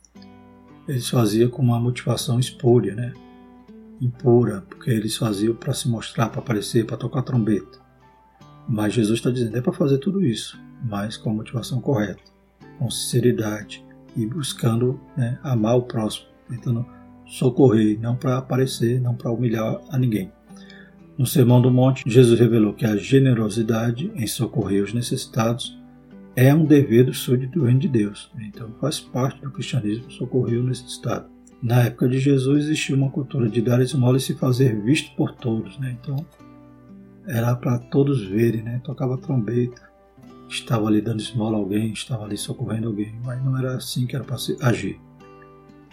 Eles 0.87 1.09
faziam 1.09 1.51
com 1.51 1.63
uma 1.63 1.79
motivação 1.79 2.39
espúria, 2.41 2.95
né? 2.95 3.13
impura, 4.01 4.65
porque 4.69 4.91
eles 4.91 5.17
faziam 5.17 5.55
para 5.55 5.75
se 5.75 5.89
mostrar, 5.89 6.29
para 6.29 6.41
aparecer, 6.41 6.87
para 6.87 6.97
tocar 6.97 7.23
trombeta. 7.23 7.79
Mas 8.69 8.95
Jesus 8.95 9.19
está 9.19 9.31
dizendo 9.31 9.57
é 9.57 9.61
para 9.61 9.73
fazer 9.73 9.99
tudo 9.99 10.23
isso, 10.23 10.59
mas 10.85 11.17
com 11.17 11.31
a 11.31 11.35
motivação 11.35 11.81
correta, 11.81 12.23
com 12.79 12.91
sinceridade 12.91 13.85
e 14.17 14.27
buscando 14.27 15.01
né, 15.17 15.39
amar 15.43 15.77
o 15.77 15.83
próximo, 15.83 16.27
tentando 16.49 16.87
socorrer, 17.27 17.99
não 18.01 18.17
para 18.17 18.39
aparecer, 18.39 19.01
não 19.01 19.15
para 19.15 19.31
humilhar 19.31 19.81
a 19.91 19.99
ninguém. 19.99 20.33
No 21.17 21.27
Sermão 21.27 21.61
do 21.61 21.71
Monte, 21.71 22.05
Jesus 22.07 22.39
revelou 22.39 22.73
que 22.73 22.87
a 22.87 22.97
generosidade 22.97 24.11
em 24.15 24.27
socorrer 24.27 24.85
os 24.85 24.95
necessitados 24.95 25.77
é 26.41 26.55
um 26.55 26.65
dever 26.65 27.05
do 27.05 27.13
súdito 27.13 27.59
do 27.59 27.65
reino 27.65 27.81
de 27.81 27.89
Deus. 27.89 28.31
Então 28.39 28.71
faz 28.81 29.01
parte 29.01 29.43
do 29.43 29.51
cristianismo 29.51 30.09
socorrer 30.09 30.61
o 30.61 30.63
necessitado. 30.63 31.27
Na 31.61 31.83
época 31.83 32.09
de 32.09 32.21
Jesus 32.21 32.67
existia 32.67 32.95
uma 32.95 33.11
cultura 33.11 33.49
de 33.49 33.61
dar 33.61 33.81
esmola 33.81 34.19
e 34.19 34.21
se 34.21 34.37
fazer 34.37 34.81
visto 34.81 35.17
por 35.17 35.35
todos. 35.35 35.77
Né? 35.81 35.99
Então 36.01 36.25
era 37.27 37.57
para 37.57 37.81
todos 37.81 38.25
verem, 38.25 38.63
né? 38.63 38.81
tocava 38.85 39.19
trombeta, 39.19 39.91
estava 40.49 40.87
ali 40.87 41.01
dando 41.01 41.19
esmola 41.19 41.57
a 41.57 41.59
alguém, 41.59 41.93
estava 41.93 42.25
ali 42.25 42.37
socorrendo 42.37 42.87
alguém, 42.87 43.19
mas 43.25 43.45
não 43.45 43.59
era 43.59 43.75
assim 43.75 44.07
que 44.07 44.15
era 44.15 44.25
para 44.25 44.37
agir. 44.63 45.01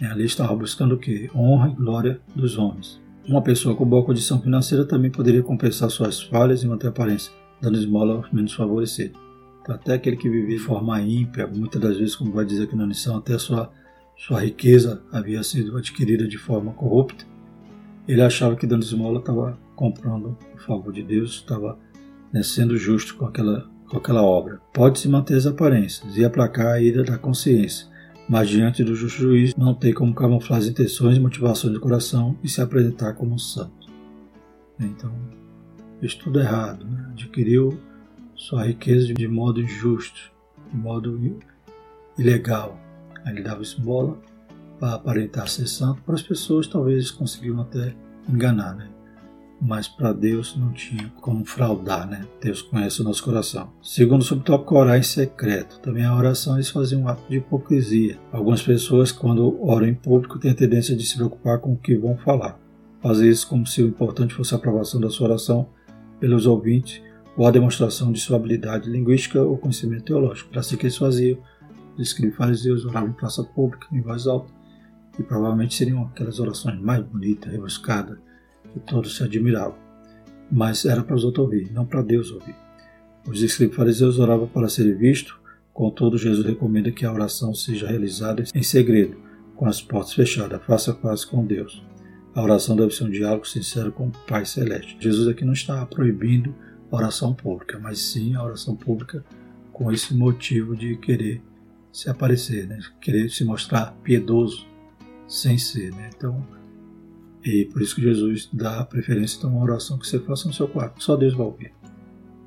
E 0.00 0.04
ali 0.04 0.26
estava 0.26 0.54
buscando 0.54 0.94
o 0.94 0.98
quê? 0.98 1.28
Honra 1.34 1.70
e 1.70 1.74
glória 1.74 2.20
dos 2.36 2.56
homens. 2.56 3.02
Uma 3.26 3.42
pessoa 3.42 3.74
com 3.74 3.84
boa 3.84 4.04
condição 4.04 4.40
financeira 4.40 4.84
também 4.84 5.10
poderia 5.10 5.42
compensar 5.42 5.90
suas 5.90 6.22
falhas 6.22 6.62
e 6.62 6.68
manter 6.68 6.86
a 6.86 6.90
aparência, 6.90 7.32
dando 7.60 7.78
esmola 7.78 8.14
aos 8.14 8.30
menos 8.30 8.54
favorecidos. 8.54 9.25
Até 9.68 9.94
aquele 9.94 10.16
que 10.16 10.28
vivia 10.28 10.56
de 10.56 10.62
forma 10.62 11.00
ímpia, 11.00 11.46
muitas 11.46 11.80
das 11.80 11.96
vezes, 11.96 12.14
como 12.14 12.32
vai 12.32 12.44
dizer 12.44 12.64
aqui 12.64 12.76
na 12.76 12.86
lição, 12.86 13.16
até 13.16 13.36
sua 13.38 13.72
sua 14.16 14.40
riqueza 14.40 15.02
havia 15.12 15.42
sido 15.42 15.76
adquirida 15.76 16.26
de 16.26 16.38
forma 16.38 16.72
corrupta, 16.72 17.26
ele 18.08 18.22
achava 18.22 18.56
que 18.56 18.66
dando 18.66 18.82
esmola 18.82 19.18
estava 19.18 19.58
comprando 19.74 20.36
o 20.54 20.58
favor 20.58 20.92
de 20.92 21.02
Deus, 21.02 21.32
estava 21.32 21.78
né, 22.32 22.42
sendo 22.42 22.78
justo 22.78 23.16
com 23.16 23.26
aquela, 23.26 23.68
com 23.88 23.98
aquela 23.98 24.22
obra. 24.22 24.60
Pode-se 24.72 25.08
manter 25.08 25.36
as 25.36 25.44
aparências 25.44 26.16
e 26.16 26.24
aplacar 26.24 26.68
a 26.68 26.80
ira 26.80 27.04
da 27.04 27.18
consciência, 27.18 27.86
mas 28.28 28.48
diante 28.48 28.82
do 28.82 28.94
justo 28.94 29.20
juiz 29.20 29.54
não 29.54 29.74
tem 29.74 29.92
como 29.92 30.14
camuflar 30.14 30.60
as 30.60 30.66
intenções 30.66 31.18
e 31.18 31.20
motivações 31.20 31.74
do 31.74 31.80
coração 31.80 32.38
e 32.42 32.48
se 32.48 32.62
apresentar 32.62 33.12
como 33.14 33.34
um 33.34 33.38
santo. 33.38 33.86
Então, 34.80 35.12
fez 36.00 36.14
tudo 36.14 36.40
errado, 36.40 36.86
né? 36.86 37.08
adquiriu 37.10 37.78
sua 38.36 38.66
riqueza 38.66 39.12
de 39.12 39.26
modo 39.26 39.60
injusto, 39.60 40.32
de 40.70 40.76
modo 40.76 41.18
ilegal, 42.18 42.78
ele 43.26 43.42
dava 43.42 43.62
esmola 43.62 44.18
para 44.78 44.94
aparentar 44.94 45.48
ser 45.48 45.66
santo. 45.66 46.02
Para 46.02 46.14
as 46.14 46.22
pessoas, 46.22 46.66
talvez 46.66 47.10
conseguiam 47.10 47.60
até 47.60 47.94
enganar, 48.28 48.74
né? 48.74 48.88
Mas 49.60 49.88
para 49.88 50.12
Deus 50.12 50.54
não 50.54 50.70
tinha 50.72 51.10
como 51.22 51.44
fraudar, 51.44 52.06
né? 52.06 52.26
Deus 52.42 52.60
conhece 52.60 53.00
o 53.00 53.04
nosso 53.04 53.24
coração. 53.24 53.72
Segundo 53.82 54.22
subtópico, 54.22 54.76
orar 54.76 54.98
em 54.98 55.02
secreto. 55.02 55.80
Também 55.80 56.04
a 56.04 56.14
oração 56.14 56.54
eles 56.54 56.68
faziam 56.68 57.02
um 57.02 57.08
ato 57.08 57.26
de 57.28 57.38
hipocrisia. 57.38 58.18
Algumas 58.30 58.62
pessoas, 58.62 59.10
quando 59.10 59.58
oram 59.66 59.86
em 59.86 59.94
público, 59.94 60.38
têm 60.38 60.50
a 60.50 60.54
tendência 60.54 60.94
de 60.94 61.06
se 61.06 61.16
preocupar 61.16 61.58
com 61.58 61.72
o 61.72 61.78
que 61.78 61.96
vão 61.96 62.18
falar. 62.18 62.60
Fazer 63.00 63.30
isso 63.30 63.48
como 63.48 63.66
se 63.66 63.82
o 63.82 63.88
importante 63.88 64.34
fosse 64.34 64.52
a 64.54 64.58
aprovação 64.58 65.00
da 65.00 65.08
sua 65.08 65.28
oração 65.28 65.70
pelos 66.20 66.44
ouvintes 66.44 67.00
ou 67.36 67.46
a 67.46 67.50
demonstração 67.50 68.10
de 68.10 68.18
sua 68.18 68.36
habilidade 68.36 68.88
linguística 68.88 69.42
ou 69.42 69.58
conhecimento 69.58 70.04
teológico. 70.04 70.58
Assim 70.58 70.76
que 70.76 70.84
eles 70.84 70.96
faziam 70.96 71.38
os 71.96 72.08
escribas 72.08 72.36
fariseus 72.36 72.84
oravam 72.84 73.08
em 73.08 73.12
praça 73.12 73.42
pública, 73.42 73.86
em 73.90 74.00
voz 74.00 74.26
alta, 74.26 74.52
e 75.18 75.22
provavelmente 75.22 75.74
seriam 75.74 76.02
aquelas 76.02 76.38
orações 76.38 76.78
mais 76.78 77.02
bonitas, 77.02 77.50
rebuscadas, 77.50 78.18
que 78.72 78.80
todos 78.80 79.16
se 79.16 79.22
admiravam. 79.22 79.78
Mas 80.52 80.84
era 80.84 81.02
para 81.02 81.16
os 81.16 81.24
outros 81.24 81.44
ouvir, 81.46 81.72
não 81.72 81.86
para 81.86 82.02
Deus 82.02 82.30
ouvir. 82.30 82.54
Os 83.26 83.42
escribas 83.42 83.76
fariseus 83.76 84.18
oravam 84.18 84.46
para 84.46 84.68
ser 84.68 84.94
visto, 84.96 85.40
contudo, 85.72 86.18
Jesus 86.18 86.46
recomenda 86.46 86.92
que 86.92 87.04
a 87.04 87.12
oração 87.12 87.54
seja 87.54 87.88
realizada 87.88 88.44
em 88.54 88.62
segredo, 88.62 89.16
com 89.56 89.66
as 89.66 89.80
portas 89.80 90.12
fechadas, 90.12 90.62
faça 90.64 90.92
paz 90.92 91.24
com 91.24 91.44
Deus. 91.44 91.82
A 92.34 92.42
oração 92.42 92.76
deve 92.76 92.94
ser 92.94 93.04
um 93.04 93.10
diálogo 93.10 93.48
sincero 93.48 93.90
com 93.90 94.08
o 94.08 94.12
Pai 94.28 94.44
Celeste. 94.44 94.98
Jesus 95.00 95.26
aqui 95.26 95.46
não 95.46 95.54
está 95.54 95.84
proibindo 95.86 96.54
oração 96.90 97.34
pública, 97.34 97.78
mas 97.78 97.98
sim 97.98 98.34
a 98.34 98.42
oração 98.42 98.76
pública 98.76 99.24
com 99.72 99.92
esse 99.92 100.14
motivo 100.14 100.76
de 100.76 100.96
querer 100.96 101.42
se 101.92 102.08
aparecer, 102.10 102.66
né? 102.66 102.78
querer 103.00 103.30
se 103.30 103.44
mostrar 103.44 103.92
piedoso 104.02 104.66
sem 105.26 105.58
ser. 105.58 105.92
Né? 105.92 106.10
Então, 106.14 106.46
e 107.44 107.64
por 107.66 107.82
isso 107.82 107.94
que 107.94 108.02
Jesus 108.02 108.48
dá 108.52 108.84
preferência 108.84 109.44
a 109.44 109.48
uma 109.48 109.62
oração 109.62 109.98
que 109.98 110.06
você 110.06 110.18
faça 110.18 110.48
no 110.48 110.54
seu 110.54 110.68
quarto. 110.68 111.02
Só 111.02 111.16
Deus 111.16 111.34
vai 111.34 111.46
ouvir. 111.46 111.72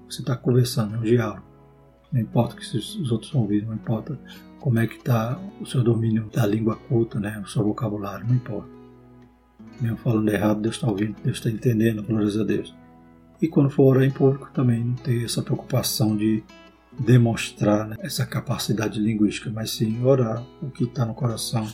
Você 0.10 0.22
está 0.22 0.36
conversando, 0.36 0.96
é 0.96 0.98
um 1.00 1.04
diálogo. 1.04 1.44
Não 2.12 2.20
importa 2.20 2.56
que 2.56 2.64
os 2.64 3.12
outros 3.12 3.32
vão 3.32 3.44
ouvir, 3.44 3.66
não 3.66 3.74
importa 3.74 4.20
como 4.60 4.80
é 4.80 4.88
que 4.88 4.98
está 4.98 5.40
o 5.62 5.66
seu 5.66 5.84
domínio 5.84 6.30
da 6.34 6.46
língua 6.46 6.76
culta, 6.76 7.20
né? 7.20 7.40
o 7.44 7.48
seu 7.48 7.64
vocabulário, 7.64 8.28
não 8.28 8.36
importa. 8.36 8.70
Mesmo 9.80 9.98
falando 9.98 10.30
errado, 10.30 10.62
Deus 10.62 10.76
está 10.76 10.88
ouvindo, 10.88 11.16
Deus 11.24 11.38
está 11.38 11.50
entendendo, 11.50 12.04
glórias 12.04 12.38
a 12.38 12.44
Deus. 12.44 12.76
E 13.42 13.48
quando 13.48 13.70
for 13.70 13.96
orar 13.96 14.04
em 14.04 14.12
público 14.12 14.50
também, 14.54 14.84
não 14.84 14.96
ter 14.96 15.24
essa 15.24 15.42
preocupação 15.42 16.16
de 16.16 16.44
demonstrar 17.00 17.88
né, 17.88 17.96
essa 18.00 18.26
capacidade 18.26 19.00
linguística, 19.00 19.50
mas 19.50 19.72
sim 19.72 20.04
orar 20.04 20.44
o 20.62 20.70
que 20.70 20.84
está 20.84 21.06
no 21.06 21.14
coração 21.14 21.66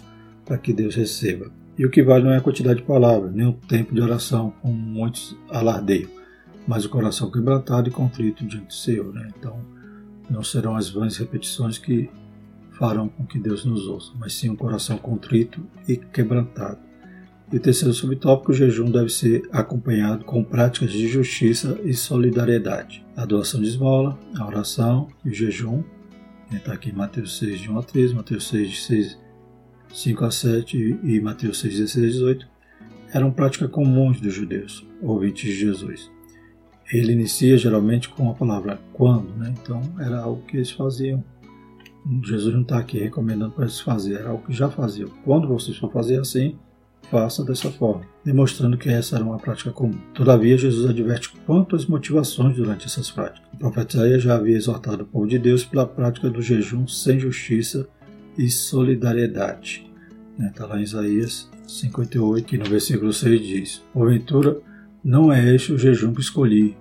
para 0.46 0.58
que 0.58 0.72
Deus 0.72 0.96
receba. 0.96 1.52
E 1.78 1.86
o 1.86 1.90
que 1.90 2.04
vale 2.04 2.24
não 2.24 2.32
é 2.32 2.38
a 2.38 2.42
quantidade 2.42 2.80
de 2.80 2.86
palavras, 2.86 3.34
nem 3.34 3.48
o 3.48 3.54
tempo 3.54 3.94
de 3.94 4.02
oração, 4.02 4.54
como 4.62 4.74
muitos 4.74 5.36
alardeiam, 5.50 6.10
mas 6.68 6.86
o 6.86 6.90
coração 6.90 7.30
quebrantado 7.32 7.90
e 7.90 7.92
contrito 7.92 8.46
diante 8.46 8.68
do 8.68 8.74
Senhor. 8.74 9.14
Né? 9.14 9.30
Então, 9.38 9.60
não 10.30 10.44
serão 10.44 10.76
as 10.76 10.90
vãs 10.90 11.18
repetições 11.18 11.78
que 11.78 12.10
farão 12.72 13.10
com 13.10 13.26
que 13.26 13.40
Deus 13.40 13.66
nos 13.66 13.88
ouça, 13.88 14.12
mas 14.18 14.34
sim 14.34 14.50
um 14.50 14.56
coração 14.56 14.98
contrito 14.98 15.66
e 15.88 15.98
quebrantado. 15.98 16.80
E 17.52 17.58
o 17.58 17.60
terceiro 17.60 17.94
subtópico, 17.94 18.52
o 18.52 18.56
jejum 18.56 18.90
deve 18.90 19.10
ser 19.10 19.48
acompanhado 19.52 20.26
com 20.26 20.44
práticas 20.44 20.92
de 20.92 21.08
justiça 21.08 21.80
e 21.84 21.94
solidariedade. 21.94 23.06
A 23.16 23.26
doação 23.26 23.62
de 23.62 23.68
esmola, 23.68 24.20
a 24.36 24.46
oração 24.46 25.08
e 25.24 25.30
o 25.30 25.34
jejum 25.34 25.84
Está 26.52 26.74
aqui 26.74 26.90
em 26.90 26.94
Mateus 26.94 27.38
6, 27.40 27.60
de 27.60 27.72
1 27.72 27.80
a 27.80 27.84
13, 27.84 28.14
Mateus 28.14 28.48
6, 28.48 28.70
de 28.70 28.78
6, 28.78 29.20
5 29.94 30.26
a 30.26 30.32
7 30.32 31.00
e 31.04 31.20
Mateus 31.20 31.60
6, 31.60 31.80
16 31.80 32.06
a 32.06 32.10
18, 32.10 32.48
eram 33.14 33.32
práticas 33.32 33.70
comuns 33.72 34.22
dos 34.22 34.34
judeus, 34.34 34.86
ouvintes 35.02 35.44
de 35.44 35.56
Jesus. 35.56 36.12
Ele 36.92 37.14
inicia 37.14 37.58
geralmente 37.58 38.10
com 38.10 38.30
a 38.30 38.34
palavra 38.34 38.80
quando, 38.94 39.36
né? 39.36 39.54
então 39.60 39.82
era 40.00 40.20
algo 40.20 40.44
que 40.44 40.58
eles 40.58 40.70
faziam. 40.70 41.24
Jesus 42.24 42.54
não 42.54 42.62
está 42.62 42.78
aqui 42.78 43.00
recomendando 43.00 43.52
para 43.52 43.64
eles 43.64 43.80
fazerem, 43.80 44.20
era 44.20 44.30
algo 44.30 44.46
que 44.46 44.54
já 44.54 44.70
faziam. 44.70 45.10
Quando 45.24 45.48
vocês 45.48 45.76
for 45.78 45.92
fazer 45.92 46.20
assim, 46.20 46.58
faça 47.10 47.44
dessa 47.44 47.72
forma, 47.72 48.06
demonstrando 48.24 48.78
que 48.78 48.90
essa 48.90 49.16
era 49.16 49.26
uma 49.26 49.38
prática 49.38 49.72
comum. 49.72 49.98
Todavia, 50.14 50.58
Jesus 50.58 50.90
adverte 50.90 51.32
quanto 51.46 51.76
às 51.76 51.86
motivações 51.86 52.56
durante 52.56 52.86
essas 52.86 53.10
práticas. 53.10 53.48
O 53.54 53.58
profeta 53.58 53.98
Isaías 53.98 54.24
já 54.24 54.36
havia 54.36 54.58
exortado 54.58 55.04
o 55.04 55.06
povo 55.06 55.28
de 55.28 55.40
Deus 55.40 55.64
pela 55.64 55.86
prática 55.86 56.30
do 56.30 56.42
jejum 56.42 56.88
sem 56.88 57.20
justiça 57.20 57.88
e 58.38 58.50
solidariedade. 58.50 59.90
Está 60.40 60.66
lá 60.66 60.80
em 60.80 60.84
Isaías 60.84 61.50
58, 61.68 62.46
que 62.46 62.58
no 62.58 62.66
versículo 62.66 63.14
6 63.14 63.42
diz: 63.42 63.84
Porventura, 63.94 64.60
não 65.04 65.32
é 65.32 65.54
este 65.54 65.72
o 65.72 65.78
jejum 65.78 66.14
que 66.14 66.22
escolhi, 66.22 66.76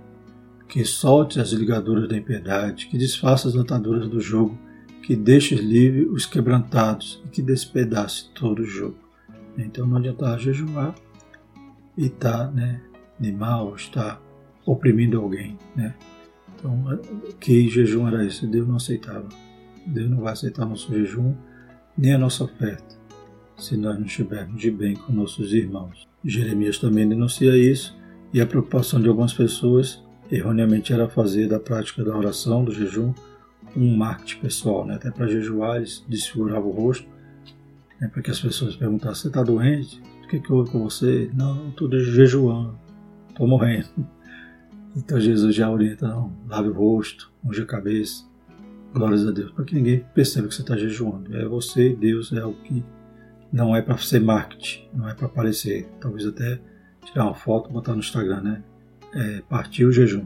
que 0.69 0.85
solte 0.85 1.39
as 1.39 1.51
ligaduras 1.53 2.09
da 2.09 2.17
impiedade, 2.17 2.87
que 2.87 2.99
desfaça 2.99 3.49
as 3.49 3.57
ataduras 3.57 4.09
do 4.09 4.21
jogo, 4.21 4.59
que 5.03 5.15
deixe 5.15 5.55
livre 5.55 6.07
os 6.07 6.27
quebrantados 6.27 7.23
e 7.25 7.29
que 7.29 7.43
despedace 7.43 8.31
todo 8.35 8.63
o 8.63 8.67
jogo. 8.67 9.04
Então 9.57 9.87
não 9.87 9.97
adianta 9.97 10.37
jejuar 10.39 10.95
e 11.97 12.07
estar 12.07 12.47
tá, 12.47 12.51
né, 12.51 12.81
de 13.19 13.33
mal, 13.33 13.75
estar 13.75 14.21
oprimindo 14.67 15.21
alguém. 15.21 15.59
Né? 15.77 15.95
Então, 16.57 17.01
que 17.39 17.69
jejum 17.69 18.09
era 18.09 18.25
esse? 18.25 18.47
Deus 18.47 18.67
não 18.67 18.77
aceitava. 18.77 19.29
Deus 19.87 20.11
não 20.11 20.21
vai 20.21 20.33
aceitar 20.33 20.65
nosso 20.65 20.93
jejum 20.93 21.35
nem 21.97 22.15
a 22.15 22.19
nossa 22.19 22.45
oferta, 22.45 22.97
se 23.57 23.77
nós 23.77 23.97
não 23.97 24.07
estivermos 24.07 24.61
de 24.61 24.71
bem 24.71 24.97
com 24.97 25.13
nossos 25.13 25.53
irmãos. 25.53 26.09
Jeremias 26.25 26.79
também 26.79 27.09
denuncia 27.09 27.57
isso, 27.57 27.97
e 28.33 28.41
a 28.41 28.47
preocupação 28.47 29.01
de 29.01 29.09
algumas 29.09 29.33
pessoas 29.33 30.03
erroneamente 30.31 30.93
era 30.93 31.09
fazer 31.09 31.49
da 31.49 31.61
prática 31.61 32.03
da 32.03 32.17
oração, 32.17 32.65
do 32.65 32.73
jejum, 32.73 33.13
um 33.77 33.97
marketing 33.97 34.41
pessoal, 34.41 34.85
né? 34.85 34.95
até 34.95 35.11
para 35.11 35.27
jejuar 35.27 35.77
eles 35.77 36.05
desfiguravam 36.09 36.71
o 36.71 36.73
rosto 36.73 37.07
né, 38.01 38.09
para 38.09 38.23
que 38.23 38.31
as 38.31 38.41
pessoas 38.41 38.77
perguntassem: 38.77 39.23
Você 39.23 39.29
está 39.29 39.43
doente? 39.43 40.03
O 40.25 40.29
que, 40.29 40.41
que 40.41 40.53
houve 40.53 40.71
com 40.71 40.83
você? 40.83 41.31
Não, 41.35 41.69
estou 41.69 41.91
jejuando, 41.99 42.79
estou 43.29 43.47
morrendo. 43.47 43.89
Então 44.97 45.19
Jesus 45.19 45.53
já 45.57 45.69
orienta: 45.69 46.07
não, 46.07 46.33
lave 46.47 46.69
o 46.69 46.73
rosto, 46.73 47.33
unge 47.45 47.61
a 47.61 47.67
cabeça, 47.67 48.25
glórias 48.93 49.27
a 49.27 49.33
Deus, 49.33 49.51
para 49.51 49.65
que 49.65 49.75
ninguém 49.75 50.05
perceba 50.15 50.47
que 50.47 50.55
você 50.55 50.61
está 50.61 50.77
jejuando. 50.77 51.37
É 51.37 51.45
você 51.45 51.91
e 51.91 51.97
Deus, 51.97 52.33
é 52.33 52.45
o 52.45 52.53
que 52.53 52.85
não 53.53 53.75
é 53.75 53.83
para 53.83 53.97
ser 53.99 54.21
marketing, 54.21 54.89
não 54.95 55.09
é 55.09 55.15
para 55.15 55.27
aparecer. 55.27 55.89
Talvez 56.01 56.25
até 56.27 56.61
tirar 57.05 57.25
uma 57.25 57.35
foto 57.35 57.71
e 57.71 57.73
botar 57.73 57.93
no 57.93 57.99
Instagram, 57.99 58.41
né? 58.41 58.63
É, 59.13 59.43
partir 59.49 59.85
o 59.85 59.93
jejum. 59.93 60.25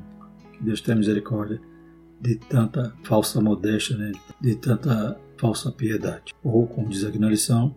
Que 0.52 0.64
Deus 0.64 0.80
tenha 0.80 0.96
misericórdia 0.96 1.60
de 2.20 2.36
tanta 2.36 2.94
falsa 3.02 3.40
modéstia, 3.40 3.96
né? 3.96 4.12
de 4.40 4.54
tanta 4.56 5.18
falsa 5.36 5.70
piedade, 5.70 6.34
ou, 6.42 6.66
como 6.66 6.88
diz 6.88 7.04
aqui 7.04 7.18
na 7.18 7.28
lição, 7.28 7.74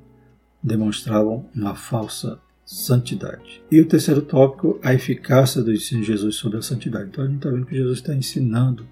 demonstravam 0.63 1.49
uma 1.55 1.75
falsa 1.75 2.39
santidade. 2.65 3.61
E 3.71 3.79
o 3.81 3.87
terceiro 3.87 4.21
tópico, 4.21 4.79
a 4.83 4.93
eficácia 4.93 5.61
do 5.61 5.73
ensino 5.73 6.01
de 6.01 6.07
Jesus 6.07 6.35
sobre 6.35 6.57
a 6.57 6.61
santidade. 6.61 7.09
Então 7.09 7.23
a 7.23 7.27
gente 7.27 7.37
está 7.37 7.49
vendo 7.49 7.65
que 7.65 7.75
Jesus 7.75 7.99
está 7.99 8.15
ensinando 8.15 8.87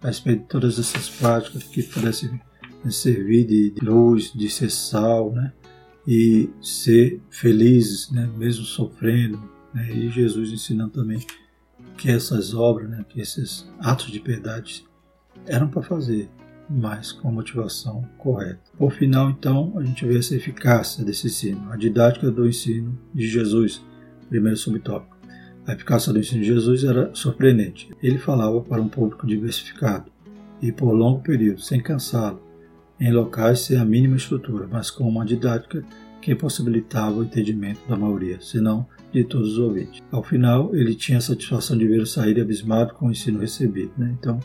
a 0.00 0.06
respeito 0.06 0.42
de 0.42 0.48
todas 0.48 0.78
essas 0.78 1.08
práticas 1.10 1.64
que 1.64 1.82
parecem 1.82 2.40
servir 2.90 3.46
de 3.46 3.74
luz, 3.82 4.32
de 4.32 4.48
ser 4.50 4.70
sal, 4.70 5.32
né? 5.32 5.52
e 6.06 6.50
ser 6.60 7.20
felizes, 7.30 8.10
né? 8.10 8.30
mesmo 8.36 8.64
sofrendo. 8.64 9.42
Né? 9.72 9.90
E 9.92 10.10
Jesus 10.10 10.50
ensinando 10.50 10.92
também 10.92 11.24
que 11.96 12.10
essas 12.10 12.54
obras, 12.54 12.88
né? 12.90 13.04
que 13.08 13.20
esses 13.20 13.66
atos 13.80 14.10
de 14.10 14.20
piedade 14.20 14.84
eram 15.46 15.68
para 15.68 15.82
fazer, 15.82 16.28
mas 16.68 17.12
com 17.12 17.28
a 17.28 17.32
motivação 17.32 18.02
correta. 18.18 18.60
Por 18.76 18.92
final, 18.92 19.30
então, 19.30 19.72
a 19.76 19.82
gente 19.82 20.04
vê 20.06 20.18
essa 20.18 20.34
eficácia 20.34 21.04
desse 21.04 21.26
ensino, 21.26 21.70
a 21.70 21.76
didática 21.76 22.30
do 22.30 22.46
ensino 22.46 22.98
de 23.12 23.26
Jesus, 23.26 23.84
primeiro 24.28 24.56
subtópico. 24.56 25.14
A 25.66 25.72
eficácia 25.72 26.12
do 26.12 26.18
ensino 26.18 26.40
de 26.40 26.48
Jesus 26.48 26.84
era 26.84 27.10
surpreendente. 27.14 27.90
Ele 28.02 28.18
falava 28.18 28.60
para 28.60 28.82
um 28.82 28.88
público 28.88 29.26
diversificado 29.26 30.10
e 30.60 30.70
por 30.70 30.92
longo 30.92 31.20
período, 31.22 31.60
sem 31.60 31.80
cansá-lo, 31.80 32.42
em 33.00 33.12
locais 33.12 33.60
sem 33.60 33.78
a 33.78 33.84
mínima 33.84 34.16
estrutura, 34.16 34.68
mas 34.70 34.90
com 34.90 35.08
uma 35.08 35.24
didática 35.24 35.84
que 36.20 36.34
possibilitava 36.34 37.16
o 37.16 37.24
entendimento 37.24 37.80
da 37.88 37.96
maioria, 37.96 38.40
se 38.40 38.60
não 38.60 38.86
de 39.12 39.24
todos 39.24 39.52
os 39.52 39.58
ouvintes. 39.58 40.02
Ao 40.10 40.22
final, 40.22 40.74
ele 40.74 40.94
tinha 40.94 41.18
a 41.18 41.20
satisfação 41.20 41.76
de 41.76 41.86
ver 41.86 42.06
sair 42.06 42.40
abismado 42.40 42.94
com 42.94 43.06
o 43.06 43.10
ensino 43.10 43.38
recebido. 43.38 43.92
Né? 43.96 44.14
Então, 44.18 44.40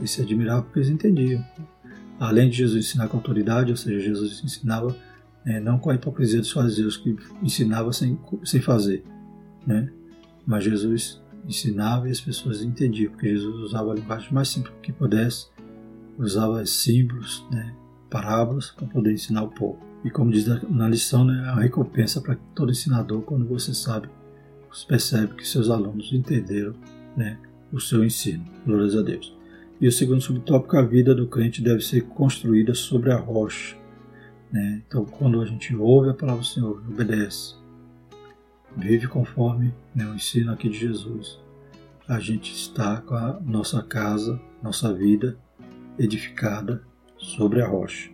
e 0.00 0.06
se 0.06 0.22
admiravam 0.22 0.62
porque 0.64 0.80
eles 0.80 0.90
entendiam. 0.90 1.44
Além 2.18 2.50
de 2.50 2.58
Jesus 2.58 2.86
ensinar 2.86 3.08
com 3.08 3.16
autoridade, 3.16 3.70
ou 3.70 3.76
seja, 3.76 3.98
Jesus 3.98 4.42
ensinava 4.44 4.94
é, 5.44 5.58
não 5.58 5.78
com 5.78 5.90
a 5.90 5.94
hipocrisia 5.94 6.38
dos 6.38 6.52
fariseus 6.52 6.96
que 6.96 7.16
ensinava 7.42 7.92
sem, 7.92 8.18
sem 8.44 8.60
fazer, 8.60 9.02
né? 9.66 9.90
mas 10.46 10.64
Jesus 10.64 11.22
ensinava 11.46 12.08
e 12.08 12.10
as 12.10 12.20
pessoas 12.20 12.62
entendiam, 12.62 13.12
porque 13.12 13.28
Jesus 13.28 13.56
usava 13.60 13.92
a 13.92 13.94
linguagem 13.94 14.32
mais 14.32 14.48
simples 14.48 14.74
que 14.82 14.92
pudesse, 14.92 15.46
usava 16.18 16.64
símbolos, 16.66 17.44
né, 17.50 17.74
parábolas 18.10 18.70
para 18.70 18.86
poder 18.86 19.12
ensinar 19.12 19.42
o 19.42 19.48
povo. 19.48 19.78
E 20.04 20.10
como 20.10 20.30
diz 20.30 20.46
na 20.68 20.88
lição, 20.88 21.24
né, 21.24 21.38
é 21.46 21.52
uma 21.52 21.62
recompensa 21.62 22.20
para 22.20 22.36
todo 22.54 22.70
ensinador 22.70 23.22
quando 23.22 23.46
você 23.46 23.72
sabe, 23.72 24.08
você 24.70 24.86
percebe 24.86 25.34
que 25.34 25.46
seus 25.46 25.70
alunos 25.70 26.12
entenderam 26.12 26.74
né, 27.16 27.38
o 27.72 27.80
seu 27.80 28.04
ensino. 28.04 28.44
Glórias 28.64 28.96
a 28.96 29.02
Deus. 29.02 29.36
E 29.80 29.88
o 29.88 29.92
segundo 29.92 30.20
subtópico, 30.20 30.76
a 30.76 30.82
vida 30.82 31.14
do 31.14 31.26
crente 31.26 31.62
deve 31.62 31.80
ser 31.80 32.02
construída 32.02 32.74
sobre 32.74 33.10
a 33.10 33.16
rocha. 33.16 33.76
Né? 34.52 34.82
Então, 34.86 35.06
quando 35.06 35.40
a 35.40 35.46
gente 35.46 35.74
ouve 35.74 36.10
a 36.10 36.14
palavra 36.14 36.42
do 36.42 36.46
Senhor, 36.46 36.82
obedece, 36.86 37.54
vive 38.76 39.08
conforme 39.08 39.72
né, 39.94 40.04
o 40.04 40.14
ensino 40.14 40.52
aqui 40.52 40.68
de 40.68 40.78
Jesus, 40.78 41.40
a 42.06 42.18
gente 42.18 42.52
está 42.52 43.00
com 43.00 43.14
a 43.14 43.40
nossa 43.40 43.82
casa, 43.82 44.38
nossa 44.62 44.92
vida 44.92 45.38
edificada 45.98 46.82
sobre 47.16 47.62
a 47.62 47.66
rocha. 47.66 48.10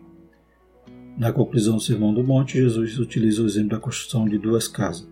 Na 1.19 1.33
conclusão 1.33 1.77
do 1.77 1.83
Sermão 1.83 2.15
do 2.15 2.23
Monte, 2.23 2.59
Jesus 2.59 2.99
utiliza 2.99 3.43
o 3.43 3.47
exemplo 3.47 3.71
da 3.71 3.81
construção 3.81 4.29
de 4.29 4.39
duas 4.39 4.69
casas. 4.69 5.09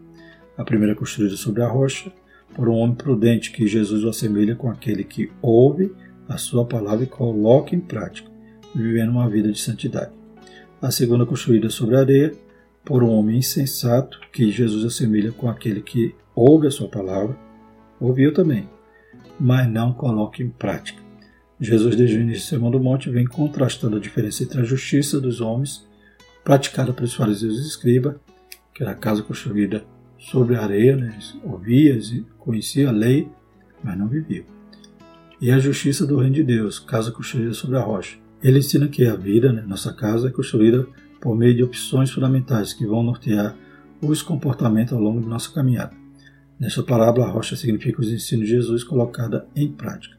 A 0.56 0.62
primeira 0.62 0.94
construída 0.94 1.36
sobre 1.36 1.62
a 1.62 1.68
rocha, 1.68 2.12
por 2.54 2.68
um 2.68 2.74
homem 2.74 2.94
prudente, 2.94 3.50
que 3.50 3.66
Jesus 3.66 4.04
o 4.04 4.08
assemelha 4.08 4.54
com 4.54 4.70
aquele 4.70 5.02
que 5.02 5.32
ouve 5.42 5.90
a 6.28 6.36
sua 6.36 6.64
palavra 6.64 7.04
e 7.04 7.08
coloque 7.08 7.76
em 7.76 7.80
prática, 7.80 8.30
vivendo 8.74 9.10
uma 9.10 9.28
vida 9.28 9.50
de 9.50 9.58
santidade. 9.58 10.12
A 10.80 10.90
segunda, 10.90 11.26
construída 11.26 11.70
sobre 11.70 11.96
areia, 11.96 12.32
por 12.84 13.02
um 13.02 13.10
homem 13.10 13.38
insensato, 13.38 14.20
que 14.32 14.50
Jesus 14.50 14.84
assemelha 14.84 15.32
com 15.32 15.48
aquele 15.48 15.80
que 15.80 16.14
ouve 16.34 16.66
a 16.66 16.70
sua 16.70 16.88
palavra, 16.88 17.36
ouviu 17.98 18.32
também, 18.32 18.68
mas 19.38 19.68
não 19.68 19.92
coloca 19.92 20.42
em 20.42 20.50
prática. 20.50 21.02
Jesus, 21.60 21.96
desde 21.96 22.16
o 22.16 22.20
início 22.20 22.42
do 22.42 22.48
Sermão 22.48 22.70
do 22.70 22.80
Monte, 22.80 23.08
vem 23.08 23.24
contrastando 23.24 23.96
a 23.96 24.00
diferença 24.00 24.42
entre 24.42 24.60
a 24.60 24.64
justiça 24.64 25.20
dos 25.20 25.40
homens, 25.40 25.86
praticada 26.42 26.92
pelos 26.92 27.14
fariseus 27.14 27.56
e 27.58 27.66
escribas, 27.66 28.16
que 28.74 28.82
era 28.82 28.92
a 28.92 28.96
casa 28.96 29.22
construída 29.22 29.84
sobre 30.18 30.56
a 30.56 30.62
areia, 30.62 30.96
né? 30.96 31.16
ouvia 31.44 31.96
e 31.96 32.26
conhecia 32.38 32.88
a 32.88 32.92
lei, 32.92 33.28
mas 33.82 33.96
não 33.96 34.08
vivia 34.08 34.44
e 35.44 35.50
a 35.50 35.58
justiça 35.58 36.06
do 36.06 36.16
reino 36.16 36.36
de 36.36 36.42
Deus, 36.42 36.78
casa 36.78 37.12
construída 37.12 37.52
sobre 37.52 37.76
a 37.76 37.82
rocha. 37.82 38.16
Ele 38.42 38.60
ensina 38.60 38.88
que 38.88 39.04
a 39.04 39.14
vida, 39.14 39.52
né, 39.52 39.60
nossa 39.60 39.92
casa, 39.92 40.28
é 40.28 40.30
construída 40.30 40.88
por 41.20 41.36
meio 41.36 41.54
de 41.54 41.62
opções 41.62 42.10
fundamentais 42.10 42.72
que 42.72 42.86
vão 42.86 43.02
nortear 43.02 43.54
os 44.00 44.22
comportamentos 44.22 44.94
ao 44.94 45.00
longo 45.00 45.20
de 45.20 45.26
nossa 45.28 45.52
caminhada. 45.52 45.92
Nesta 46.58 46.82
parábola, 46.82 47.26
a 47.26 47.30
rocha 47.30 47.56
significa 47.56 48.00
os 48.00 48.10
ensinos 48.10 48.46
de 48.46 48.52
Jesus 48.52 48.82
colocada 48.82 49.46
em 49.54 49.70
prática. 49.70 50.16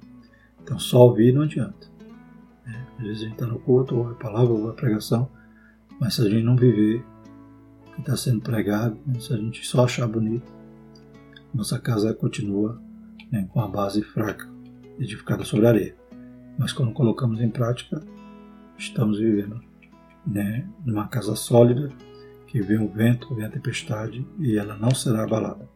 Então, 0.62 0.78
só 0.78 1.00
ouvir 1.00 1.34
não 1.34 1.42
adianta. 1.42 1.88
Né? 2.64 2.86
Às 3.00 3.04
vezes 3.04 3.22
a 3.24 3.24
gente 3.24 3.34
está 3.34 3.48
no 3.48 3.58
culto, 3.58 3.96
ouve 3.96 4.12
a 4.12 4.18
palavra, 4.18 4.54
ouve 4.54 4.70
a 4.70 4.74
pregação, 4.74 5.28
mas 6.00 6.14
se 6.14 6.22
a 6.22 6.30
gente 6.30 6.44
não 6.44 6.56
viver 6.56 7.04
o 7.88 7.96
que 7.96 8.02
está 8.02 8.16
sendo 8.16 8.42
pregado, 8.42 8.96
né? 9.08 9.20
se 9.20 9.34
a 9.34 9.38
gente 9.38 9.66
só 9.66 9.86
achar 9.86 10.06
bonito, 10.06 10.54
nossa 11.52 11.80
casa 11.80 12.14
continua 12.14 12.80
né, 13.32 13.50
com 13.52 13.60
a 13.60 13.68
base 13.68 14.04
fraca 14.04 14.54
edificada 15.00 15.44
sobre 15.44 15.68
areia. 15.68 15.96
Mas 16.58 16.72
quando 16.72 16.94
colocamos 16.94 17.42
em 17.42 17.50
prática, 17.50 18.02
estamos 18.78 19.20
vivendo 19.20 19.62
né, 20.26 20.68
numa 20.86 21.08
casa 21.08 21.36
sólida, 21.36 21.90
que 22.48 22.62
vem 22.62 22.80
o 22.80 22.88
vento, 22.88 23.34
vem 23.36 23.46
a 23.46 23.50
tempestade 23.50 24.26
e 24.40 24.58
ela 24.58 24.78
não 24.78 24.92
será 24.92 25.24
abalada. 25.24 25.68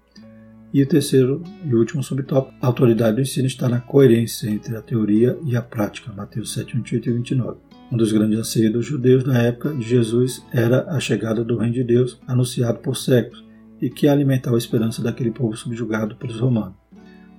E 0.71 0.83
o 0.83 0.87
terceiro 0.87 1.41
e 1.65 1.73
último 1.73 2.03
subtópico, 2.03 2.55
a 2.61 2.67
autoridade 2.67 3.15
do 3.15 3.21
ensino 3.21 3.47
está 3.47 3.67
na 3.67 3.81
coerência 3.81 4.47
entre 4.49 4.77
a 4.77 4.81
teoria 4.81 5.37
e 5.43 5.55
a 5.55 5.61
prática, 5.61 6.13
Mateus 6.13 6.53
7, 6.53 6.75
28 6.75 7.09
e 7.09 7.13
29. 7.13 7.57
Um 7.91 7.97
dos 7.97 8.11
grandes 8.11 8.37
anseios 8.37 8.71
dos 8.71 8.85
judeus 8.85 9.23
da 9.23 9.39
época 9.39 9.73
de 9.73 9.81
Jesus 9.81 10.45
era 10.53 10.83
a 10.91 10.99
chegada 10.99 11.43
do 11.43 11.57
Reino 11.57 11.73
de 11.73 11.83
Deus, 11.83 12.21
anunciado 12.27 12.79
por 12.79 12.95
séculos, 12.95 13.43
e 13.81 13.89
que 13.89 14.07
alimentava 14.07 14.57
a 14.57 14.59
esperança 14.59 15.01
daquele 15.01 15.31
povo 15.31 15.57
subjugado 15.57 16.15
pelos 16.17 16.39
romanos. 16.39 16.78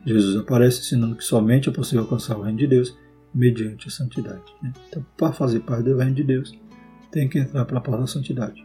Jesus 0.04 0.36
aparece 0.36 0.80
ensinando 0.80 1.16
que 1.16 1.24
somente 1.24 1.68
é 1.68 1.72
possível 1.72 2.02
alcançar 2.02 2.38
o 2.38 2.42
Reino 2.42 2.58
de 2.58 2.66
Deus 2.66 2.96
mediante 3.34 3.88
a 3.88 3.90
santidade. 3.90 4.42
Né? 4.62 4.72
Então, 4.88 5.04
para 5.16 5.32
fazer 5.32 5.60
parte 5.60 5.84
do 5.84 5.96
Reino 5.96 6.14
de 6.14 6.24
Deus, 6.24 6.58
tem 7.10 7.28
que 7.28 7.38
entrar 7.38 7.64
pela 7.64 7.80
porta 7.80 8.00
da 8.00 8.06
santidade. 8.06 8.64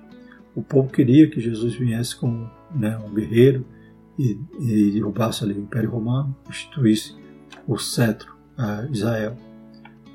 O 0.56 0.62
povo 0.62 0.90
queria 0.90 1.30
que 1.30 1.42
Jesus 1.42 1.76
viesse 1.76 2.16
como 2.16 2.50
né, 2.74 2.98
um 2.98 3.14
guerreiro 3.14 3.66
e, 4.18 4.40
e 4.60 4.92
derrubasse 4.94 5.44
ali 5.44 5.54
o 5.54 5.62
Império 5.62 5.90
Romano, 5.90 6.36
instituísse 6.50 7.16
o 7.68 7.78
cetro 7.78 8.36
a 8.58 8.86
Israel. 8.92 9.36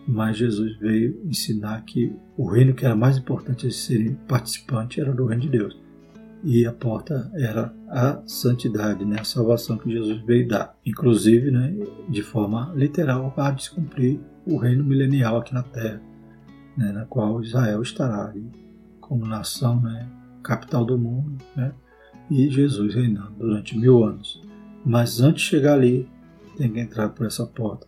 Mas 0.08 0.38
Jesus 0.38 0.78
veio 0.78 1.20
ensinar 1.24 1.84
que 1.84 2.12
o 2.36 2.48
reino 2.48 2.74
que 2.74 2.84
era 2.84 2.96
mais 2.96 3.18
importante 3.18 3.68
de 3.68 3.74
ser 3.74 4.16
participante 4.26 5.00
era 5.00 5.12
do 5.12 5.26
reino 5.26 5.42
de 5.42 5.50
Deus. 5.50 5.78
E 6.42 6.64
a 6.66 6.72
porta 6.72 7.30
era 7.34 7.72
a 7.88 8.22
santidade, 8.26 9.04
né? 9.04 9.18
a 9.20 9.24
salvação 9.24 9.76
que 9.76 9.90
Jesus 9.90 10.22
veio 10.24 10.48
dar. 10.48 10.74
Inclusive, 10.84 11.50
né, 11.50 11.74
de 12.08 12.22
forma 12.22 12.72
literal, 12.74 13.32
a 13.36 13.50
descumprir 13.50 14.18
o 14.46 14.56
reino 14.56 14.82
milenial 14.82 15.36
aqui 15.38 15.52
na 15.52 15.62
Terra, 15.62 16.00
né, 16.76 16.92
na 16.92 17.04
qual 17.04 17.42
Israel 17.42 17.82
estará 17.82 18.24
ali 18.26 18.50
como 19.00 19.26
nação, 19.26 19.80
né, 19.82 20.08
capital 20.42 20.84
do 20.84 20.96
mundo, 20.96 21.36
né, 21.54 21.72
e 22.30 22.48
Jesus 22.48 22.94
reinando 22.94 23.32
durante 23.38 23.76
mil 23.76 24.02
anos. 24.02 24.42
Mas 24.84 25.20
antes 25.20 25.42
de 25.42 25.48
chegar 25.50 25.74
ali, 25.74 26.08
tem 26.56 26.72
que 26.72 26.80
entrar 26.80 27.10
por 27.10 27.26
essa 27.26 27.44
porta 27.44 27.86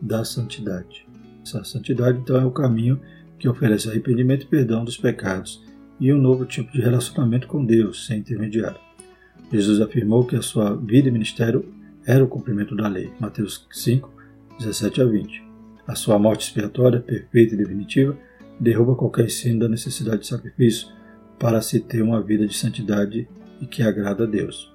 da 0.00 0.24
santidade. 0.24 1.06
Essa 1.44 1.62
santidade, 1.62 2.18
então, 2.18 2.36
é 2.36 2.44
o 2.44 2.50
caminho 2.50 3.00
que 3.38 3.48
oferece 3.48 3.88
arrependimento 3.88 4.42
e 4.42 4.46
perdão 4.46 4.84
dos 4.84 4.96
pecados 4.96 5.62
e 6.02 6.12
um 6.12 6.18
novo 6.18 6.44
tipo 6.44 6.72
de 6.72 6.80
relacionamento 6.80 7.46
com 7.46 7.64
Deus, 7.64 8.06
sem 8.06 8.18
intermediário. 8.18 8.80
Jesus 9.52 9.80
afirmou 9.80 10.26
que 10.26 10.34
a 10.34 10.42
sua 10.42 10.74
vida 10.74 11.06
e 11.06 11.12
ministério 11.12 11.64
era 12.04 12.24
o 12.24 12.26
cumprimento 12.26 12.74
da 12.74 12.88
lei. 12.88 13.12
Mateus 13.20 13.68
5, 13.70 14.10
17 14.58 15.00
a 15.00 15.04
20. 15.04 15.44
A 15.86 15.94
sua 15.94 16.18
morte 16.18 16.48
expiatória, 16.48 16.98
perfeita 16.98 17.54
e 17.54 17.56
definitiva, 17.56 18.18
derruba 18.58 18.96
qualquer 18.96 19.26
ensino 19.26 19.60
da 19.60 19.68
necessidade 19.68 20.22
de 20.22 20.26
sacrifício 20.26 20.88
para 21.38 21.62
se 21.62 21.78
ter 21.78 22.02
uma 22.02 22.20
vida 22.20 22.48
de 22.48 22.56
santidade 22.56 23.28
e 23.60 23.66
que 23.66 23.84
agrada 23.84 24.24
a 24.24 24.26
Deus. 24.26 24.74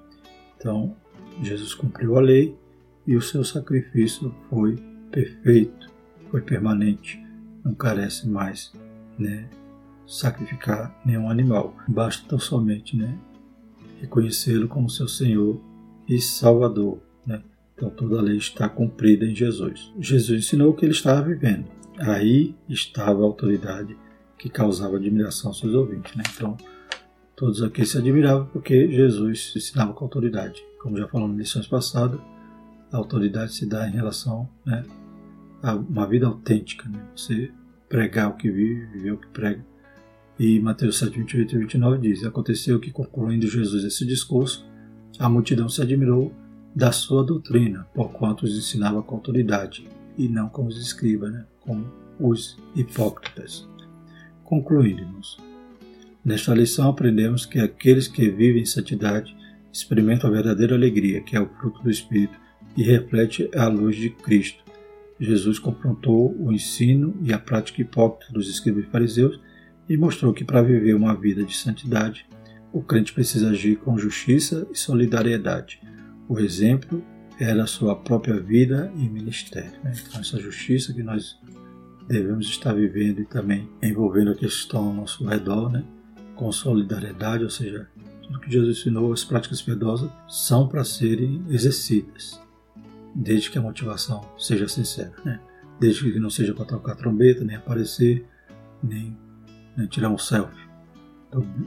Então, 0.56 0.96
Jesus 1.42 1.74
cumpriu 1.74 2.16
a 2.16 2.22
lei 2.22 2.56
e 3.06 3.14
o 3.14 3.20
seu 3.20 3.44
sacrifício 3.44 4.34
foi 4.48 4.76
perfeito, 5.10 5.92
foi 6.30 6.40
permanente, 6.40 7.22
não 7.62 7.74
carece 7.74 8.26
mais, 8.26 8.72
né, 9.18 9.46
sacrificar 10.08 10.98
nenhum 11.04 11.30
animal. 11.30 11.76
Basta 11.86 12.26
tão 12.26 12.38
somente, 12.38 12.96
né, 12.96 13.16
reconhecê-lo 14.00 14.66
como 14.66 14.88
seu 14.88 15.06
Senhor 15.06 15.60
e 16.08 16.18
Salvador, 16.20 16.98
né? 17.26 17.42
Então 17.74 17.90
toda 17.90 18.18
a 18.18 18.22
lei 18.22 18.38
está 18.38 18.68
cumprida 18.68 19.26
em 19.26 19.34
Jesus. 19.34 19.92
Jesus 20.00 20.46
ensinou 20.46 20.70
o 20.70 20.74
que 20.74 20.84
ele 20.84 20.92
estava 20.92 21.22
vivendo. 21.22 21.66
Aí 21.98 22.54
estava 22.68 23.20
a 23.20 23.24
autoridade 23.24 23.96
que 24.38 24.48
causava 24.48 24.96
admiração 24.96 25.50
aos 25.50 25.58
seus 25.58 25.74
ouvintes, 25.74 26.16
né? 26.16 26.24
Então 26.34 26.56
todos 27.36 27.62
aqui 27.62 27.84
se 27.84 27.98
admiravam 27.98 28.46
porque 28.46 28.90
Jesus 28.90 29.52
ensinava 29.54 29.92
com 29.92 30.04
autoridade. 30.04 30.64
Como 30.80 30.96
já 30.96 31.06
falamos 31.06 31.36
em 31.36 31.40
lições 31.40 31.66
passadas, 31.66 32.20
a 32.90 32.96
autoridade 32.96 33.52
se 33.52 33.66
dá 33.66 33.86
em 33.86 33.92
relação 33.92 34.48
né, 34.64 34.84
a 35.62 35.74
uma 35.74 36.06
vida 36.06 36.26
autêntica. 36.26 36.88
Né? 36.88 36.98
Você 37.14 37.50
pregar 37.88 38.30
o 38.30 38.36
que 38.36 38.50
vive, 38.50 38.86
viver 38.86 39.12
o 39.12 39.18
que 39.18 39.28
prega. 39.28 39.64
E 40.38 40.60
Mateus 40.60 40.98
7, 40.98 41.18
28 41.18 41.56
e 41.56 41.58
29 41.58 41.98
diz: 41.98 42.24
Aconteceu 42.24 42.78
que, 42.78 42.92
concluindo 42.92 43.48
Jesus 43.48 43.82
esse 43.82 44.06
discurso, 44.06 44.64
a 45.18 45.28
multidão 45.28 45.68
se 45.68 45.82
admirou 45.82 46.32
da 46.74 46.92
sua 46.92 47.24
doutrina, 47.24 47.86
porquanto 47.92 48.44
os 48.44 48.56
ensinava 48.56 49.02
com 49.02 49.16
autoridade, 49.16 49.88
e 50.16 50.28
não 50.28 50.48
como 50.48 50.68
os 50.68 50.80
escribas, 50.80 51.32
né? 51.32 51.44
como 51.60 51.84
os 52.20 52.56
hipócritas. 52.76 53.68
Concluindo, 54.44 55.04
nesta 56.24 56.54
lição 56.54 56.88
aprendemos 56.88 57.44
que 57.44 57.58
aqueles 57.58 58.06
que 58.06 58.30
vivem 58.30 58.62
em 58.62 58.66
santidade 58.66 59.36
experimentam 59.72 60.30
a 60.30 60.32
verdadeira 60.32 60.76
alegria, 60.76 61.20
que 61.20 61.36
é 61.36 61.40
o 61.40 61.48
fruto 61.48 61.82
do 61.82 61.90
Espírito, 61.90 62.38
e 62.76 62.82
reflete 62.84 63.50
a 63.56 63.66
luz 63.66 63.96
de 63.96 64.10
Cristo. 64.10 64.62
Jesus 65.18 65.58
confrontou 65.58 66.32
o 66.38 66.52
ensino 66.52 67.16
e 67.22 67.32
a 67.32 67.38
prática 67.38 67.82
hipócrita 67.82 68.32
dos 68.32 68.48
escribas 68.48 68.84
e 68.84 68.90
fariseus 68.90 69.40
e 69.88 69.96
mostrou 69.96 70.32
que 70.32 70.44
para 70.44 70.62
viver 70.62 70.94
uma 70.94 71.14
vida 71.14 71.44
de 71.44 71.56
santidade, 71.56 72.26
o 72.72 72.82
crente 72.82 73.12
precisa 73.12 73.50
agir 73.50 73.76
com 73.76 73.98
justiça 73.98 74.66
e 74.72 74.78
solidariedade. 74.78 75.80
O 76.28 76.38
exemplo 76.38 77.02
era 77.40 77.62
a 77.62 77.66
sua 77.66 77.96
própria 77.96 78.38
vida 78.38 78.92
e 78.96 79.08
ministério. 79.08 79.72
Né? 79.82 79.92
Então, 80.06 80.20
essa 80.20 80.38
justiça 80.38 80.92
que 80.92 81.02
nós 81.02 81.38
devemos 82.06 82.46
estar 82.46 82.72
vivendo 82.74 83.20
e 83.20 83.24
também 83.24 83.68
envolvendo 83.82 84.30
aqueles 84.30 84.54
que 84.54 84.60
estão 84.62 84.88
ao 84.88 84.94
nosso 84.94 85.26
redor, 85.26 85.70
né? 85.70 85.84
com 86.34 86.50
solidariedade, 86.52 87.44
ou 87.44 87.50
seja, 87.50 87.88
tudo 88.22 88.40
que 88.40 88.50
Jesus 88.50 88.78
ensinou, 88.78 89.12
as 89.12 89.24
práticas 89.24 89.62
piedosas, 89.62 90.10
são 90.28 90.68
para 90.68 90.84
serem 90.84 91.44
exercidas 91.48 92.40
desde 93.14 93.50
que 93.50 93.58
a 93.58 93.62
motivação 93.62 94.20
seja 94.38 94.68
sincera, 94.68 95.12
né? 95.24 95.40
desde 95.80 96.10
que 96.12 96.18
não 96.18 96.30
seja 96.30 96.54
para 96.54 96.64
tocar 96.64 96.94
trombeta, 96.94 97.44
nem 97.44 97.56
aparecer, 97.56 98.24
nem, 98.82 99.16
nem 99.78 99.86
tirar 99.86 100.10
um 100.10 100.18
selfie 100.18 100.68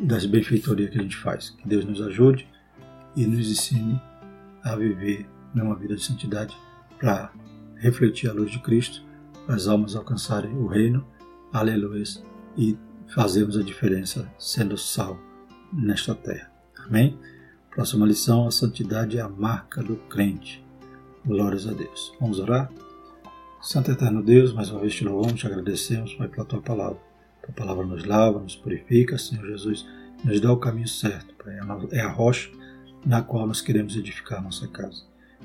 das 0.03 0.25
benfeitorias 0.25 0.89
que 0.89 0.99
a 0.99 1.01
gente 1.01 1.15
faz. 1.15 1.51
Que 1.51 1.67
Deus 1.67 1.85
nos 1.85 2.01
ajude 2.01 2.47
e 3.15 3.25
nos 3.25 3.49
ensine 3.49 3.99
a 4.63 4.75
viver 4.75 5.27
numa 5.55 5.75
vida 5.75 5.95
de 5.95 6.03
santidade 6.03 6.55
para 6.99 7.31
refletir 7.77 8.29
a 8.29 8.33
luz 8.33 8.51
de 8.51 8.59
Cristo, 8.59 9.03
para 9.45 9.55
as 9.55 9.67
almas 9.67 9.95
alcançarem 9.95 10.51
o 10.55 10.67
reino, 10.67 11.07
aleluia, 11.53 12.03
e 12.57 12.77
fazermos 13.07 13.57
a 13.57 13.63
diferença 13.63 14.29
sendo 14.37 14.77
sal 14.77 15.17
nesta 15.71 16.13
terra. 16.13 16.51
Amém? 16.85 17.17
Próxima 17.69 18.05
lição: 18.05 18.45
a 18.47 18.51
santidade 18.51 19.17
é 19.17 19.21
a 19.21 19.29
marca 19.29 19.81
do 19.81 19.95
crente. 19.95 20.63
Glórias 21.25 21.67
a 21.67 21.71
Deus. 21.71 22.13
Vamos 22.19 22.39
orar? 22.39 22.71
Santo 23.61 23.91
Eterno 23.91 24.23
Deus, 24.23 24.53
mais 24.53 24.69
uma 24.69 24.81
vez 24.81 24.95
te 24.95 25.05
louvamos, 25.05 25.39
te 25.39 25.45
agradecemos, 25.45 26.15
Pai, 26.15 26.27
pela 26.27 26.45
tua 26.45 26.61
palavra. 26.61 27.10
Tua 27.43 27.53
palavra 27.53 27.85
nos 27.85 28.05
lava, 28.05 28.39
nos 28.39 28.55
purifica, 28.55 29.17
Senhor 29.17 29.45
Jesus, 29.45 29.85
nos 30.23 30.39
dá 30.39 30.51
o 30.51 30.57
caminho 30.57 30.87
certo, 30.87 31.33
Pai. 31.35 31.55
É, 31.91 32.01
a 32.01 32.09
rocha 32.09 32.49
na 33.05 33.21
qual 33.21 33.47
nós 33.47 33.61
queremos 33.61 33.95
edificar 33.95 34.39
a 34.39 34.43
nossa 34.43 34.67
casa. 34.67 35.03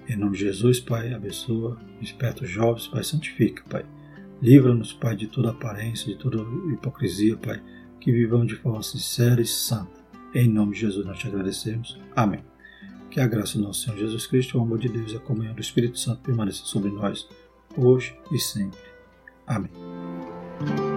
Em 0.09 0.16
nome 0.16 0.37
de 0.37 0.44
Jesus, 0.44 0.78
Pai, 0.78 1.12
abençoa, 1.12 1.78
desperta 2.00 2.44
os 2.44 2.50
jovens, 2.50 2.87
Pai, 2.87 3.02
santifica, 3.02 3.62
Pai. 3.68 3.85
Livra-nos, 4.40 4.92
Pai, 4.92 5.16
de 5.16 5.26
toda 5.26 5.50
aparência, 5.50 6.12
de 6.12 6.18
toda 6.18 6.38
hipocrisia, 6.72 7.37
Pai, 7.37 7.62
que 8.00 8.12
vivamos 8.12 8.48
de 8.48 8.56
forma 8.56 8.82
sincera 8.82 9.40
e 9.40 9.46
santa. 9.46 10.04
Em 10.35 10.48
nome 10.48 10.74
de 10.74 10.80
Jesus 10.80 11.06
nós 11.06 11.18
te 11.18 11.26
agradecemos. 11.26 11.98
Amém. 12.14 12.44
Que 13.11 13.20
a 13.20 13.26
graça 13.26 13.56
do 13.56 13.64
nosso 13.64 13.82
Senhor 13.82 13.98
Jesus 13.98 14.26
Cristo, 14.26 14.59
o 14.59 14.61
amor 14.61 14.78
de 14.78 14.88
Deus 14.88 15.12
e 15.12 15.16
a 15.16 15.20
comunhão 15.20 15.54
do 15.54 15.61
Espírito 15.61 15.98
Santo 15.98 16.20
permaneça 16.20 16.64
sobre 16.64 16.90
nós, 16.90 17.26
hoje 17.76 18.14
e 18.30 18.38
sempre. 18.38 18.78
Amém. 19.46 20.95